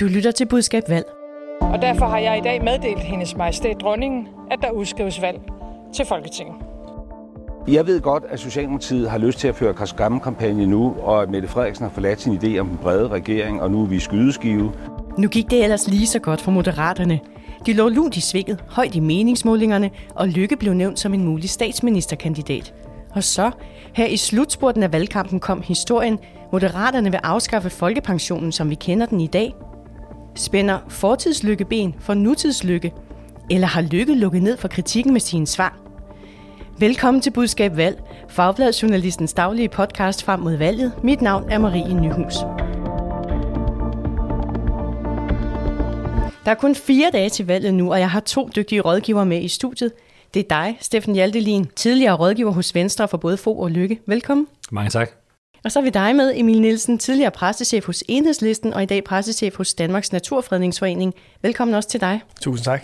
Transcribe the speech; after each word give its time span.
Du 0.00 0.06
lytter 0.06 0.30
til 0.30 0.46
Budskab 0.46 0.82
Valg. 0.88 1.06
Og 1.60 1.82
derfor 1.82 2.06
har 2.06 2.18
jeg 2.18 2.38
i 2.38 2.40
dag 2.40 2.64
meddelt 2.64 3.00
hendes 3.00 3.36
majestæt 3.36 3.76
dronningen, 3.80 4.28
at 4.50 4.58
der 4.62 4.70
udskrives 4.70 5.22
valg 5.22 5.40
til 5.94 6.06
Folketinget. 6.06 6.56
Jeg 7.68 7.86
ved 7.86 8.00
godt, 8.00 8.22
at 8.28 8.40
Socialdemokratiet 8.40 9.10
har 9.10 9.18
lyst 9.18 9.38
til 9.38 9.48
at 9.48 9.54
føre 9.54 9.74
kampagne 10.22 10.66
nu, 10.66 10.96
og 11.02 11.22
at 11.22 11.30
Mette 11.30 11.48
Frederiksen 11.48 11.84
har 11.84 11.92
forladt 11.92 12.20
sin 12.20 12.32
idé 12.32 12.58
om 12.58 12.68
den 12.68 12.78
brede 12.78 13.08
regering, 13.08 13.62
og 13.62 13.70
nu 13.70 13.82
er 13.82 13.86
vi 13.86 13.98
skydeskive. 13.98 14.72
Nu 15.18 15.28
gik 15.28 15.50
det 15.50 15.62
ellers 15.62 15.88
lige 15.88 16.06
så 16.06 16.18
godt 16.18 16.40
for 16.40 16.50
Moderaterne. 16.50 17.20
De 17.66 17.72
lå 17.72 17.88
lunt 17.88 18.16
i 18.16 18.20
svinget, 18.20 18.64
højt 18.68 18.94
i 18.94 19.00
meningsmålingerne, 19.00 19.90
og 20.14 20.28
Lykke 20.28 20.56
blev 20.56 20.74
nævnt 20.74 20.98
som 20.98 21.14
en 21.14 21.24
mulig 21.24 21.50
statsministerkandidat. 21.50 22.74
Og 23.14 23.24
så, 23.24 23.50
her 23.92 24.06
i 24.06 24.16
slutspurten 24.16 24.82
af 24.82 24.92
valgkampen, 24.92 25.40
kom 25.40 25.62
historien, 25.62 26.18
Moderaterne 26.52 27.10
vil 27.10 27.20
afskaffe 27.22 27.70
folkepensionen, 27.70 28.52
som 28.52 28.70
vi 28.70 28.74
kender 28.74 29.06
den 29.06 29.20
i 29.20 29.26
dag. 29.26 29.54
Spænder 30.36 30.78
fortidslykke 30.88 31.64
ben 31.64 31.94
for 32.00 32.14
nutidslykke? 32.14 32.92
Eller 33.50 33.66
har 33.66 33.80
Lykke 33.80 34.14
lukket 34.14 34.42
ned 34.42 34.56
for 34.56 34.68
kritikken 34.68 35.12
med 35.12 35.20
sine 35.20 35.46
svar? 35.46 35.78
Velkommen 36.78 37.20
til 37.20 37.30
Budskab 37.30 37.76
Valg, 37.76 38.02
Fagbladjournalistens 38.28 39.32
daglige 39.32 39.68
podcast 39.68 40.22
frem 40.22 40.40
mod 40.40 40.56
valget. 40.56 40.92
Mit 41.02 41.22
navn 41.22 41.50
er 41.50 41.58
Marie 41.58 41.94
Nyhus. 41.94 42.34
Der 46.44 46.50
er 46.50 46.54
kun 46.54 46.74
fire 46.74 47.10
dage 47.12 47.30
til 47.30 47.46
valget 47.46 47.74
nu, 47.74 47.92
og 47.92 48.00
jeg 48.00 48.10
har 48.10 48.20
to 48.20 48.48
dygtige 48.56 48.80
rådgivere 48.80 49.26
med 49.26 49.42
i 49.42 49.48
studiet. 49.48 49.92
Det 50.34 50.40
er 50.40 50.48
dig, 50.48 50.78
Steffen 50.80 51.14
Hjaltelin, 51.14 51.66
tidligere 51.76 52.14
rådgiver 52.14 52.52
hos 52.52 52.74
Venstre 52.74 53.08
for 53.08 53.16
både 53.16 53.36
Fo 53.36 53.58
og 53.58 53.70
Lykke. 53.70 54.00
Velkommen. 54.06 54.46
Mange 54.70 54.90
tak. 54.90 55.23
Og 55.64 55.72
så 55.72 55.78
er 55.78 55.82
vi 55.82 55.90
dig 55.90 56.16
med, 56.16 56.32
Emil 56.36 56.60
Nielsen, 56.60 56.98
tidligere 56.98 57.30
pressechef 57.30 57.86
hos 57.86 58.04
Enhedslisten 58.08 58.74
og 58.74 58.82
i 58.82 58.86
dag 58.86 59.04
pressechef 59.04 59.56
hos 59.56 59.74
Danmarks 59.74 60.12
Naturfredningsforening. 60.12 61.14
Velkommen 61.42 61.74
også 61.74 61.88
til 61.88 62.00
dig. 62.00 62.20
Tusind 62.40 62.64
tak. 62.64 62.82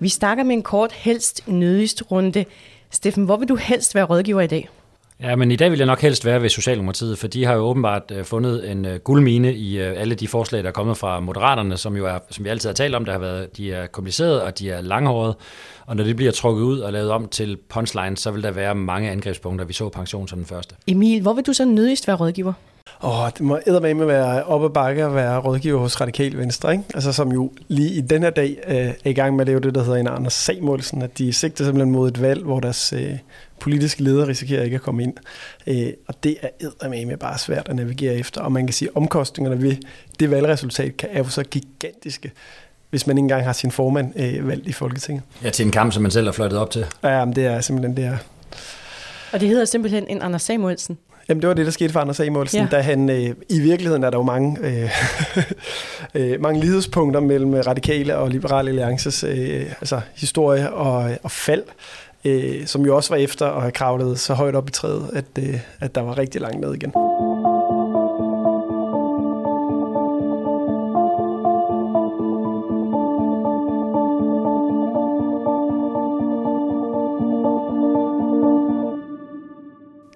Vi 0.00 0.08
starter 0.08 0.42
med 0.42 0.54
en 0.54 0.62
kort 0.62 0.92
helst 0.92 1.48
nødigst 1.48 2.02
runde. 2.10 2.44
Steffen, 2.90 3.24
hvor 3.24 3.36
vil 3.36 3.48
du 3.48 3.56
helst 3.56 3.94
være 3.94 4.04
rådgiver 4.04 4.40
i 4.40 4.46
dag? 4.46 4.68
Ja, 5.22 5.36
men 5.36 5.50
i 5.50 5.56
dag 5.56 5.70
vil 5.70 5.78
jeg 5.78 5.86
nok 5.86 6.00
helst 6.00 6.24
være 6.24 6.42
ved 6.42 6.48
Socialdemokratiet, 6.48 7.18
for 7.18 7.28
de 7.28 7.44
har 7.44 7.54
jo 7.54 7.60
åbenbart 7.60 8.02
øh, 8.10 8.24
fundet 8.24 8.70
en 8.70 8.84
øh, 8.84 9.00
guldmine 9.00 9.54
i 9.54 9.78
øh, 9.78 10.00
alle 10.00 10.14
de 10.14 10.28
forslag, 10.28 10.62
der 10.62 10.68
er 10.68 10.72
kommet 10.72 10.96
fra 10.96 11.20
Moderaterne, 11.20 11.76
som 11.76 11.96
jo 11.96 12.06
er, 12.06 12.18
som 12.30 12.44
vi 12.44 12.50
altid 12.50 12.68
har 12.68 12.74
talt 12.74 12.94
om, 12.94 13.04
der 13.04 13.12
har 13.12 13.18
været, 13.18 13.56
de 13.56 13.72
er 13.72 13.86
komplicerede 13.86 14.44
og 14.44 14.58
de 14.58 14.70
er 14.70 14.80
langhårede. 14.80 15.36
Og 15.86 15.96
når 15.96 16.04
det 16.04 16.16
bliver 16.16 16.32
trukket 16.32 16.62
ud 16.62 16.78
og 16.78 16.92
lavet 16.92 17.10
om 17.10 17.28
til 17.28 17.56
punchline, 17.68 18.16
så 18.16 18.30
vil 18.30 18.42
der 18.42 18.50
være 18.50 18.74
mange 18.74 19.10
angrebspunkter. 19.10 19.64
Vi 19.64 19.72
så 19.72 19.88
pension 19.88 20.28
som 20.28 20.38
den 20.38 20.46
første. 20.46 20.74
Emil, 20.86 21.22
hvor 21.22 21.32
vil 21.32 21.44
du 21.44 21.52
så 21.52 21.64
nødigst 21.64 22.08
være 22.08 22.16
rådgiver? 22.16 22.52
Åh, 23.04 23.30
det 23.38 23.40
må 23.40 23.58
med 23.66 24.00
at 24.00 24.08
være 24.08 24.44
oppe 24.44 24.66
ad 24.66 24.70
bakke 24.70 25.06
og 25.06 25.14
være 25.14 25.38
rådgiver 25.38 25.78
hos 25.78 26.00
Radikal 26.00 26.38
Venstre, 26.38 26.72
ikke? 26.72 26.84
Altså, 26.94 27.12
som 27.12 27.32
jo 27.32 27.52
lige 27.68 27.90
i 27.90 28.00
den 28.00 28.22
her 28.22 28.30
dag 28.30 28.56
øh, 28.68 28.76
er 28.76 29.10
i 29.10 29.12
gang 29.12 29.36
med 29.36 29.40
at 29.40 29.46
lave 29.46 29.60
det, 29.60 29.74
der 29.74 29.82
hedder 29.84 29.98
en 29.98 30.08
Anders 30.08 30.32
Samuelsen, 30.32 31.02
at 31.02 31.18
de 31.18 31.32
sigter 31.32 31.64
simpelthen 31.64 31.92
mod 31.92 32.08
et 32.08 32.22
valg, 32.22 32.42
hvor 32.44 32.60
deres 32.60 32.92
øh, 32.92 33.18
politiske 33.62 34.02
ledere 34.02 34.28
risikerer 34.28 34.62
ikke 34.62 34.74
at 34.74 34.82
komme 34.82 35.02
ind. 35.02 35.14
Øh, 35.66 35.92
og 36.08 36.24
det 36.24 36.36
er 36.80 36.88
med 36.88 37.16
bare 37.16 37.38
svært 37.38 37.68
at 37.68 37.76
navigere 37.76 38.14
efter. 38.14 38.40
Og 38.40 38.52
man 38.52 38.66
kan 38.66 38.74
sige, 38.74 38.88
at 38.88 38.96
omkostningerne 38.96 39.62
ved 39.62 39.76
det 40.20 40.30
valgresultat 40.30 40.96
kan, 40.96 41.08
er 41.12 41.18
jo 41.18 41.28
så 41.28 41.42
gigantiske 41.42 42.32
hvis 42.92 43.06
man 43.06 43.18
ikke 43.18 43.24
engang 43.24 43.44
har 43.44 43.52
sin 43.52 43.70
formand 43.70 44.20
øh, 44.20 44.48
valgt 44.48 44.66
i 44.66 44.72
Folketinget. 44.72 45.22
Ja, 45.44 45.50
til 45.50 45.66
en 45.66 45.72
kamp, 45.72 45.92
som 45.92 46.02
man 46.02 46.10
selv 46.10 46.26
har 46.26 46.32
flyttet 46.32 46.58
op 46.58 46.70
til. 46.70 46.86
Ja, 47.02 47.24
men 47.24 47.36
det 47.36 47.46
er 47.46 47.60
simpelthen 47.60 47.96
det 47.96 48.04
er. 48.04 48.16
Og 49.32 49.40
det 49.40 49.48
hedder 49.48 49.64
simpelthen 49.64 50.06
en 50.08 50.22
Anders 50.22 50.42
Samuelsen. 50.42 50.98
Jamen, 51.28 51.40
det 51.42 51.48
var 51.48 51.54
det, 51.54 51.66
der 51.66 51.72
skete 51.72 51.92
for 51.92 52.00
Anders 52.00 52.16
Samuelsen, 52.16 52.60
ja. 52.60 52.66
da 52.70 52.80
han, 52.80 53.10
øh, 53.10 53.34
i 53.48 53.60
virkeligheden 53.60 54.04
er 54.04 54.10
der 54.10 54.18
jo 54.18 54.22
mange, 54.22 54.58
øh, 54.60 54.90
øh, 56.32 56.40
mange 56.40 56.60
lidespunkter 56.60 57.20
mellem 57.20 57.54
radikale 57.54 58.16
og 58.16 58.30
liberale 58.30 58.70
alliances 58.70 59.24
øh, 59.24 59.66
altså 59.80 60.00
historie 60.14 60.72
og, 60.72 61.10
og 61.22 61.30
fald, 61.30 61.62
øh, 62.24 62.66
som 62.66 62.86
jo 62.86 62.96
også 62.96 63.10
var 63.10 63.16
efter 63.16 63.46
at 63.46 63.60
have 63.60 63.72
kravlet 63.72 64.18
så 64.18 64.34
højt 64.34 64.54
op 64.54 64.68
i 64.68 64.72
træet, 64.72 65.10
at, 65.12 65.24
øh, 65.38 65.60
at 65.80 65.94
der 65.94 66.00
var 66.00 66.18
rigtig 66.18 66.40
langt 66.40 66.60
ned 66.60 66.74
igen. 66.74 66.92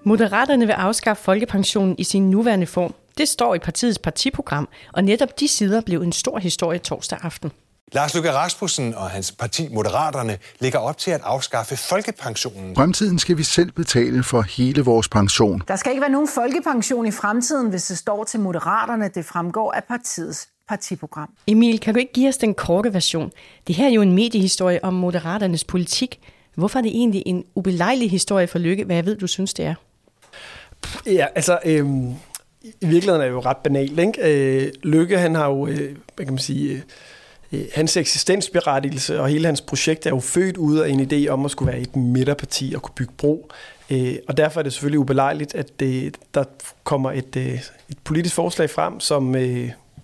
Moderaterne 0.07 0.65
vil 0.65 0.73
afskaffe 0.73 1.23
folkepensionen 1.23 1.95
i 1.97 2.03
sin 2.03 2.29
nuværende 2.29 2.65
form. 2.65 2.93
Det 3.17 3.27
står 3.27 3.55
i 3.55 3.59
partiets 3.59 3.99
partiprogram, 3.99 4.69
og 4.93 5.03
netop 5.03 5.39
de 5.39 5.47
sider 5.47 5.81
blev 5.81 6.01
en 6.01 6.11
stor 6.11 6.39
historie 6.39 6.79
torsdag 6.79 7.19
aften. 7.21 7.51
Lars 7.93 8.13
Løkke 8.13 8.31
Rasmussen 8.31 8.95
og 8.95 9.09
hans 9.09 9.31
parti 9.31 9.67
Moderaterne 9.71 10.37
ligger 10.59 10.79
op 10.79 10.97
til 10.97 11.11
at 11.11 11.21
afskaffe 11.23 11.77
folkepensionen. 11.77 12.75
Fremtiden 12.75 13.19
skal 13.19 13.37
vi 13.37 13.43
selv 13.43 13.71
betale 13.71 14.23
for 14.23 14.41
hele 14.41 14.81
vores 14.81 15.07
pension. 15.09 15.63
Der 15.67 15.75
skal 15.75 15.91
ikke 15.91 16.01
være 16.01 16.11
nogen 16.11 16.27
folkepension 16.27 17.05
i 17.07 17.11
fremtiden, 17.11 17.69
hvis 17.69 17.85
det 17.85 17.97
står 17.97 18.23
til 18.23 18.39
Moderaterne. 18.39 19.09
Det 19.15 19.25
fremgår 19.25 19.71
af 19.71 19.83
partiets 19.83 20.49
partiprogram. 20.69 21.29
Emil, 21.47 21.79
kan 21.79 21.93
du 21.93 21.99
ikke 21.99 22.13
give 22.13 22.29
os 22.29 22.37
den 22.37 22.53
korte 22.53 22.93
version? 22.93 23.31
Det 23.67 23.75
her 23.75 23.85
er 23.85 23.91
jo 23.91 24.01
en 24.01 24.13
mediehistorie 24.13 24.83
om 24.83 24.93
Moderaternes 24.93 25.63
politik. 25.63 26.19
Hvorfor 26.55 26.79
er 26.79 26.83
det 26.83 26.91
egentlig 26.91 27.23
en 27.25 27.43
ubelejlig 27.55 28.11
historie 28.11 28.47
for 28.47 28.59
Lykke? 28.59 28.83
Hvad 28.83 28.95
jeg 28.95 29.05
ved, 29.05 29.17
du 29.17 29.27
synes, 29.27 29.53
det 29.53 29.65
er? 29.65 29.75
Ja, 31.05 31.27
altså... 31.35 31.59
Øhm, 31.65 32.13
i 32.61 32.85
virkeligheden 32.85 33.21
er 33.21 33.25
det 33.25 33.31
jo 33.31 33.39
ret 33.39 33.57
banalt. 33.57 33.99
Ikke? 33.99 34.65
Øh, 34.65 34.71
Lykke, 34.83 35.17
han 35.17 35.35
har 35.35 35.47
jo, 35.47 35.67
øh, 35.67 35.95
hvad 36.15 36.25
kan 36.25 36.33
man 36.33 36.39
sige, 36.39 36.73
øh, 36.73 36.81
Øh, 37.51 37.61
hans 37.75 37.97
eksistensberettigelse 37.97 39.21
og 39.21 39.27
hele 39.29 39.45
hans 39.45 39.61
projekt 39.61 40.05
er 40.05 40.09
jo 40.09 40.19
født 40.19 40.57
ud 40.57 40.77
af 40.77 40.89
en 40.89 41.11
idé 41.11 41.29
om 41.29 41.45
at 41.45 41.51
skulle 41.51 41.71
være 41.71 41.81
et 41.81 41.95
midterparti 41.95 42.73
og 42.75 42.81
kunne 42.81 42.95
bygge 42.95 43.13
bro. 43.17 43.51
Øh, 43.89 44.15
og 44.27 44.37
derfor 44.37 44.59
er 44.59 44.63
det 44.63 44.73
selvfølgelig 44.73 44.99
ubelejligt, 44.99 45.55
at 45.55 45.79
det, 45.79 46.15
der 46.33 46.43
kommer 46.83 47.11
et, 47.11 47.35
øh, 47.37 47.53
et 47.89 47.97
politisk 48.03 48.35
forslag 48.35 48.69
frem, 48.69 48.99
som 48.99 49.35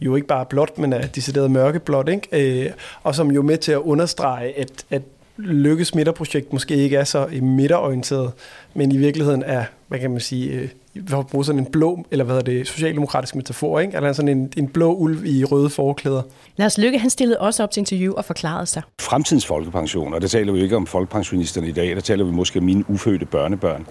jo 0.01 0.15
ikke 0.15 0.27
bare 0.27 0.39
er 0.39 0.45
blåt, 0.45 0.77
men 0.77 0.93
er 0.93 1.07
decideret 1.07 1.51
mørkeblåt, 1.51 2.09
ikke? 2.09 2.73
Og 3.03 3.15
som 3.15 3.31
jo 3.31 3.41
er 3.41 3.45
med 3.45 3.57
til 3.57 3.71
at 3.71 3.77
understrege, 3.77 4.59
at, 4.59 4.85
at 4.89 5.01
Lykkes 5.37 5.95
midterprojekt 5.95 6.53
måske 6.53 6.75
ikke 6.75 6.97
er 6.97 7.03
så 7.03 7.27
midterorienteret, 7.41 8.31
men 8.73 8.91
i 8.91 8.97
virkeligheden 8.97 9.43
er, 9.43 9.65
hvad 9.87 9.99
kan 9.99 10.11
man 10.11 10.19
sige, 10.19 10.69
for 11.07 11.19
at 11.19 11.27
bruge 11.27 11.45
sådan 11.45 11.59
en 11.59 11.65
blå, 11.65 12.05
eller 12.11 12.25
hvad 12.25 12.37
er 12.37 12.41
det, 12.41 12.67
socialdemokratisk 12.67 13.35
metafor, 13.35 13.79
ikke? 13.79 13.95
Eller 13.95 14.13
sådan 14.13 14.37
en, 14.37 14.53
en 14.57 14.67
blå 14.67 14.93
ulv 14.93 15.25
i 15.25 15.43
røde 15.43 15.69
forklæder. 15.69 16.21
Lars 16.57 16.77
Lykke, 16.77 16.99
han 16.99 17.09
stillede 17.09 17.39
også 17.39 17.63
op 17.63 17.71
til 17.71 17.81
interview 17.81 18.13
og 18.13 18.25
forklarede 18.25 18.65
sig. 18.65 18.81
Fremtidens 19.01 19.45
folkepension, 19.45 20.13
og 20.13 20.21
der 20.21 20.27
taler 20.27 20.53
vi 20.53 20.61
ikke 20.61 20.75
om 20.75 20.87
folkepensionisterne 20.87 21.67
i 21.67 21.71
dag, 21.71 21.95
der 21.95 22.01
taler 22.01 22.25
vi 22.25 22.31
måske 22.31 22.59
om 22.59 22.65
mine 22.65 22.89
ufødte 22.89 23.25
børnebørn. 23.25 23.87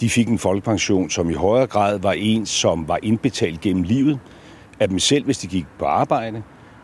De 0.00 0.10
fik 0.10 0.28
en 0.28 0.38
folkepension, 0.38 1.10
som 1.10 1.30
i 1.30 1.34
højere 1.34 1.66
grad 1.66 1.98
var 1.98 2.12
en, 2.12 2.46
som 2.46 2.88
var 2.88 2.98
indbetalt 3.02 3.60
gennem 3.60 3.82
livet 3.82 4.18
af 4.80 4.88
dem 4.88 4.98
selv, 4.98 5.24
hvis 5.24 5.38
de 5.38 5.46
gik 5.46 5.64
på 5.78 5.84
arbejde, 5.84 6.42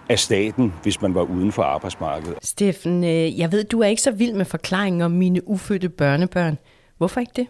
af 0.08 0.18
staten, 0.18 0.72
hvis 0.82 1.02
man 1.02 1.14
var 1.14 1.22
uden 1.22 1.52
for 1.52 1.62
arbejdsmarkedet. 1.62 2.34
Steffen, 2.42 3.04
øh, 3.04 3.38
jeg 3.38 3.52
ved, 3.52 3.64
du 3.64 3.80
er 3.80 3.86
ikke 3.86 4.02
så 4.02 4.10
vild 4.10 4.32
med 4.32 4.44
forklaringen 4.44 5.02
om 5.02 5.10
mine 5.10 5.48
ufødte 5.48 5.88
børnebørn. 5.88 6.58
Hvorfor 6.98 7.20
ikke 7.20 7.32
det? 7.36 7.46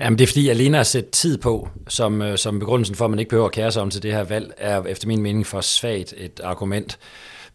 Jamen 0.00 0.18
det 0.18 0.24
er 0.24 0.28
fordi, 0.28 0.48
alene 0.48 0.78
at 0.78 0.86
sætte 0.86 1.10
tid 1.10 1.38
på, 1.38 1.68
som, 1.88 2.22
øh, 2.22 2.38
som 2.38 2.58
begrundelsen 2.58 2.96
for, 2.96 3.04
at 3.04 3.10
man 3.10 3.18
ikke 3.18 3.28
behøver 3.28 3.46
at 3.46 3.52
kære 3.52 3.72
sig 3.72 3.82
om 3.82 3.90
til 3.90 4.02
det 4.02 4.12
her 4.12 4.24
valg, 4.24 4.52
er 4.56 4.82
efter 4.82 5.08
min 5.08 5.22
mening 5.22 5.46
for 5.46 5.60
svagt 5.60 6.14
et 6.16 6.40
argument. 6.44 6.98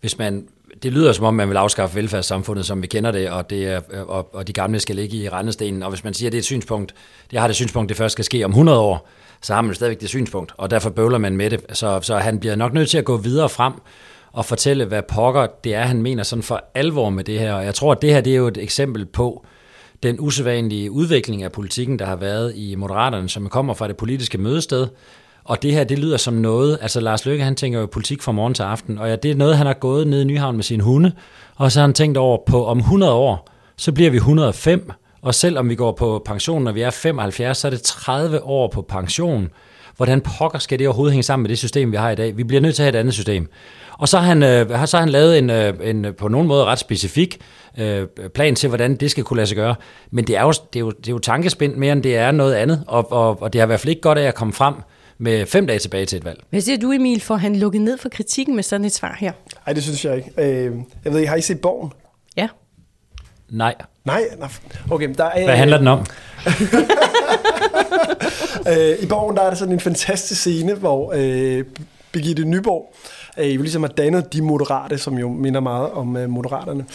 Hvis 0.02 0.18
man 0.18 0.47
det 0.84 0.94
lyder 0.94 1.12
som 1.12 1.25
om, 1.25 1.34
man 1.34 1.50
vil 1.50 1.57
afskaffe 1.57 1.96
velfærdssamfundet, 1.96 2.66
som 2.66 2.81
vi 2.81 2.88
kender 2.88 3.11
det, 3.11 3.29
og, 3.29 3.49
det 3.49 3.67
er, 3.67 3.82
øh, 3.91 4.08
og, 4.08 4.35
og 4.35 4.47
de 4.47 4.53
gamle 4.53 4.79
skal 4.79 4.96
ligge 4.96 5.17
i 5.17 5.29
rendestenen. 5.29 5.84
Og 5.84 5.90
hvis 5.90 6.03
man 6.03 6.14
siger, 6.14 6.29
at 6.29 6.32
det 6.32 6.38
er 6.38 6.41
et 6.41 6.46
synspunkt, 6.46 6.96
det 7.32 7.40
har 7.40 7.47
det 7.47 7.55
synspunkt, 7.55 7.90
det 7.90 7.97
først 7.97 8.11
skal 8.11 8.26
ske 8.26 8.46
om 8.46 8.52
100 8.52 8.79
år, 8.79 9.09
så 9.41 9.53
har 9.53 9.61
man 9.61 9.76
stadigvæk 9.76 10.02
det 10.02 10.09
synspunkt, 10.09 10.53
og 10.58 10.70
derfor 10.70 10.90
bøvler 10.90 11.17
man 11.17 11.37
med 11.37 11.49
det. 11.49 11.61
Så, 11.73 11.99
så 12.02 12.17
han 12.17 12.40
bliver 12.40 12.55
nok 12.55 12.73
nødt 12.73 12.90
til 12.90 12.97
at 12.97 13.05
gå 13.05 13.17
videre 13.17 13.49
frem 13.49 13.73
og 14.32 14.46
fortælle, 14.46 14.85
hvad 14.85 15.02
pokker 15.02 15.47
det 15.64 15.76
er, 15.76 15.84
han 15.84 16.02
mener 16.02 16.23
sådan 16.23 16.44
for 16.44 16.64
alvor 16.76 17.09
med 17.09 17.23
det 17.23 17.40
her. 17.40 17.53
Og 17.53 17.66
jeg 17.66 17.76
tror, 17.76 17.91
at 17.91 18.02
det 18.02 18.14
her 18.14 18.22
det 18.22 18.34
er 18.34 18.37
jo 18.37 18.47
et 18.47 18.58
eksempel 18.58 19.05
på 19.05 19.46
den 20.03 20.15
usædvanlige 20.19 20.91
udvikling 20.91 21.43
af 21.43 21.51
politikken, 21.51 21.99
der 21.99 22.05
har 22.05 22.15
været 22.15 22.53
i 22.55 22.75
Moderaterne, 22.75 23.29
som 23.29 23.49
kommer 23.49 23.73
fra 23.73 23.87
det 23.87 23.97
politiske 23.97 24.37
mødested. 24.37 24.87
Og 25.43 25.61
det 25.61 25.73
her, 25.73 25.83
det 25.83 25.99
lyder 25.99 26.17
som 26.17 26.33
noget, 26.33 26.77
altså 26.81 26.99
Lars 26.99 27.25
Løkke, 27.25 27.43
han 27.43 27.55
tænker 27.55 27.79
jo 27.79 27.85
politik 27.85 28.21
fra 28.21 28.31
morgen 28.31 28.53
til 28.53 28.63
aften, 28.63 28.97
og 28.97 29.09
ja, 29.09 29.15
det 29.15 29.31
er 29.31 29.35
noget, 29.35 29.57
han 29.57 29.67
har 29.67 29.73
gået 29.73 30.07
ned 30.07 30.21
i 30.21 30.23
Nyhavn 30.23 30.55
med 30.55 30.63
sin 30.63 30.79
hunde, 30.79 31.11
og 31.55 31.71
så 31.71 31.79
har 31.79 31.87
han 31.87 31.93
tænkt 31.93 32.17
over, 32.17 32.37
på 32.45 32.65
om 32.65 32.77
100 32.77 33.13
år, 33.13 33.49
så 33.77 33.91
bliver 33.91 34.11
vi 34.11 34.17
105, 34.17 34.91
og 35.21 35.35
selvom 35.35 35.69
vi 35.69 35.75
går 35.75 35.91
på 35.91 36.21
pension, 36.25 36.63
når 36.63 36.71
vi 36.71 36.81
er 36.81 36.89
75, 36.89 37.57
så 37.57 37.67
er 37.67 37.69
det 37.69 37.81
30 37.81 38.43
år 38.43 38.67
på 38.67 38.81
pension, 38.81 39.49
hvordan 39.97 40.22
pokker 40.22 40.59
skal 40.59 40.79
det 40.79 40.88
overhovedet 40.88 41.14
hænge 41.14 41.23
sammen 41.23 41.43
med 41.43 41.49
det 41.49 41.58
system, 41.58 41.91
vi 41.91 41.97
har 41.97 42.09
i 42.09 42.16
dag? 42.16 42.38
Vi 42.38 42.43
bliver 42.43 42.61
nødt 42.61 42.76
til 42.76 42.84
at 42.84 42.85
have 42.85 42.96
et 42.96 42.99
andet 42.99 43.14
system. 43.14 43.49
Og 43.97 44.08
så 44.08 44.17
har 44.17 44.26
han, 44.26 44.43
øh, 44.43 44.88
så 44.88 44.97
har 44.97 45.02
han 45.02 45.09
lavet 45.09 45.38
en, 45.38 45.49
øh, 45.49 45.73
en 45.84 46.05
på 46.17 46.28
nogen 46.28 46.47
måde 46.47 46.66
ret 46.66 46.79
specifik 46.79 47.41
øh, 47.78 48.08
plan 48.34 48.55
til, 48.55 48.70
hvordan 48.70 48.96
det 48.96 49.11
skal 49.11 49.23
kunne 49.23 49.38
lade 49.38 49.47
sig 49.47 49.58
gøre. 49.58 49.76
Men 50.11 50.28
det 50.28 50.38
er 50.38 50.41
jo, 50.41 50.49
det 50.49 50.76
er 50.76 50.79
jo, 50.79 50.91
det 50.91 51.08
er 51.08 51.11
jo 51.11 51.20
tankespind 51.20 51.76
mere, 51.76 51.91
end 51.91 52.03
det 52.03 52.17
er 52.17 52.32
noget 52.32 52.53
andet, 52.53 52.84
og, 52.88 53.11
og, 53.11 53.41
og 53.41 53.53
det 53.53 53.61
har 53.61 53.66
i 53.66 53.67
hvert 53.67 53.79
fald 53.79 53.90
ikke 53.90 54.02
godt 54.02 54.17
af 54.17 54.23
at 54.23 54.35
komme 54.35 54.53
frem 54.53 54.73
med 55.17 55.46
fem 55.46 55.67
dage 55.67 55.79
tilbage 55.79 56.05
til 56.05 56.17
et 56.17 56.26
valg. 56.26 56.44
Hvad 56.49 56.61
siger 56.61 56.78
du, 56.78 56.91
Emil, 56.91 57.22
for 57.22 57.35
han 57.35 57.55
lukket 57.55 57.82
ned 57.82 57.97
for 57.97 58.09
kritikken 58.09 58.55
med 58.55 58.64
sådan 58.64 58.85
et 58.85 58.91
svar 58.91 59.16
her? 59.20 59.32
Nej, 59.66 59.73
det 59.73 59.84
synes 59.84 60.05
jeg 60.05 60.16
ikke. 60.16 60.32
Øh, 60.37 60.76
jeg 61.05 61.14
ved 61.14 61.20
ikke, 61.20 61.29
har 61.29 61.35
I 61.35 61.41
set 61.41 61.61
Borgen? 61.61 61.94
Ja. 62.37 62.47
Nej. 63.49 63.76
Nej, 64.05 64.22
okay. 64.91 65.14
Der 65.17 65.26
er, 65.26 65.46
Hvad 65.46 65.55
handler 65.55 65.78
den 65.78 65.87
om? 65.87 66.05
Øh, 68.67 69.03
I 69.03 69.05
Borgen 69.05 69.35
der 69.35 69.41
er 69.43 69.49
der 69.49 69.55
sådan 69.55 69.73
en 69.73 69.79
fantastisk 69.79 70.41
scene, 70.41 70.73
hvor 70.73 71.14
øh, 71.16 71.66
Birgitte 72.11 72.46
Nyborg 72.46 72.93
øh, 73.38 73.55
jo 73.55 73.61
ligesom 73.61 73.84
har 73.84 73.90
dannet 73.90 74.34
de 74.34 74.41
moderate, 74.41 74.97
som 74.97 75.17
jo 75.17 75.29
minder 75.29 75.59
meget 75.59 75.91
om 75.91 76.17
øh, 76.17 76.29
moderaterne. 76.29 76.85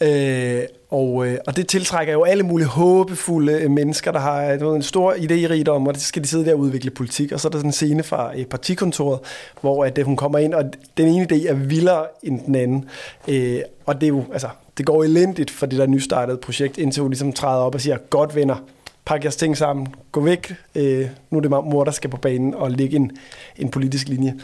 Øh, 0.00 0.62
og, 0.90 1.26
øh, 1.26 1.38
og 1.46 1.56
det 1.56 1.68
tiltrækker 1.68 2.12
jo 2.12 2.22
alle 2.22 2.42
mulige 2.42 2.68
håbefulde 2.68 3.52
øh, 3.52 3.70
mennesker, 3.70 4.12
der 4.12 4.18
har 4.18 4.52
øh, 4.52 4.76
en 4.76 4.82
stor 4.82 5.12
idé 5.12 5.68
om, 5.68 5.86
og 5.86 5.94
det 5.94 6.02
skal 6.02 6.22
de 6.22 6.28
sidde 6.28 6.44
der 6.44 6.52
og 6.52 6.58
udvikle 6.58 6.90
politik. 6.90 7.32
Og 7.32 7.40
så 7.40 7.48
er 7.48 7.50
der 7.50 7.58
sådan 7.58 7.68
en 7.68 7.72
scene 7.72 8.02
fra 8.02 8.38
øh, 8.38 8.44
partikontoret, 8.44 9.20
hvor 9.60 9.84
at, 9.84 9.98
øh, 9.98 10.04
hun 10.04 10.16
kommer 10.16 10.38
ind, 10.38 10.54
og 10.54 10.64
den 10.96 11.08
ene 11.08 11.26
idé 11.32 11.48
er 11.48 11.54
vildere 11.54 12.06
end 12.22 12.40
den 12.46 12.54
anden. 12.54 12.88
Øh, 13.28 13.60
og 13.86 13.94
det 14.00 14.06
er 14.06 14.08
jo, 14.08 14.24
altså, 14.32 14.48
det 14.78 14.86
går 14.86 15.04
elendigt 15.04 15.50
for 15.50 15.66
det 15.66 15.78
der 15.78 15.86
nystartede 15.86 16.36
projekt, 16.36 16.78
indtil 16.78 17.00
hun 17.00 17.10
ligesom 17.10 17.32
træder 17.32 17.62
op 17.62 17.74
og 17.74 17.80
siger, 17.80 17.96
godt 18.10 18.34
venner, 18.34 18.56
pak 19.04 19.24
jeres 19.24 19.36
ting 19.36 19.56
sammen, 19.56 19.94
gå 20.12 20.20
væk, 20.20 20.54
øh, 20.74 21.08
nu 21.30 21.38
er 21.38 21.42
det 21.42 21.50
mor, 21.50 21.84
der 21.84 21.90
skal 21.90 22.10
på 22.10 22.16
banen 22.16 22.54
og 22.54 22.70
lægge 22.70 22.96
en, 22.96 23.10
en 23.56 23.70
politisk 23.70 24.08
linje. 24.08 24.34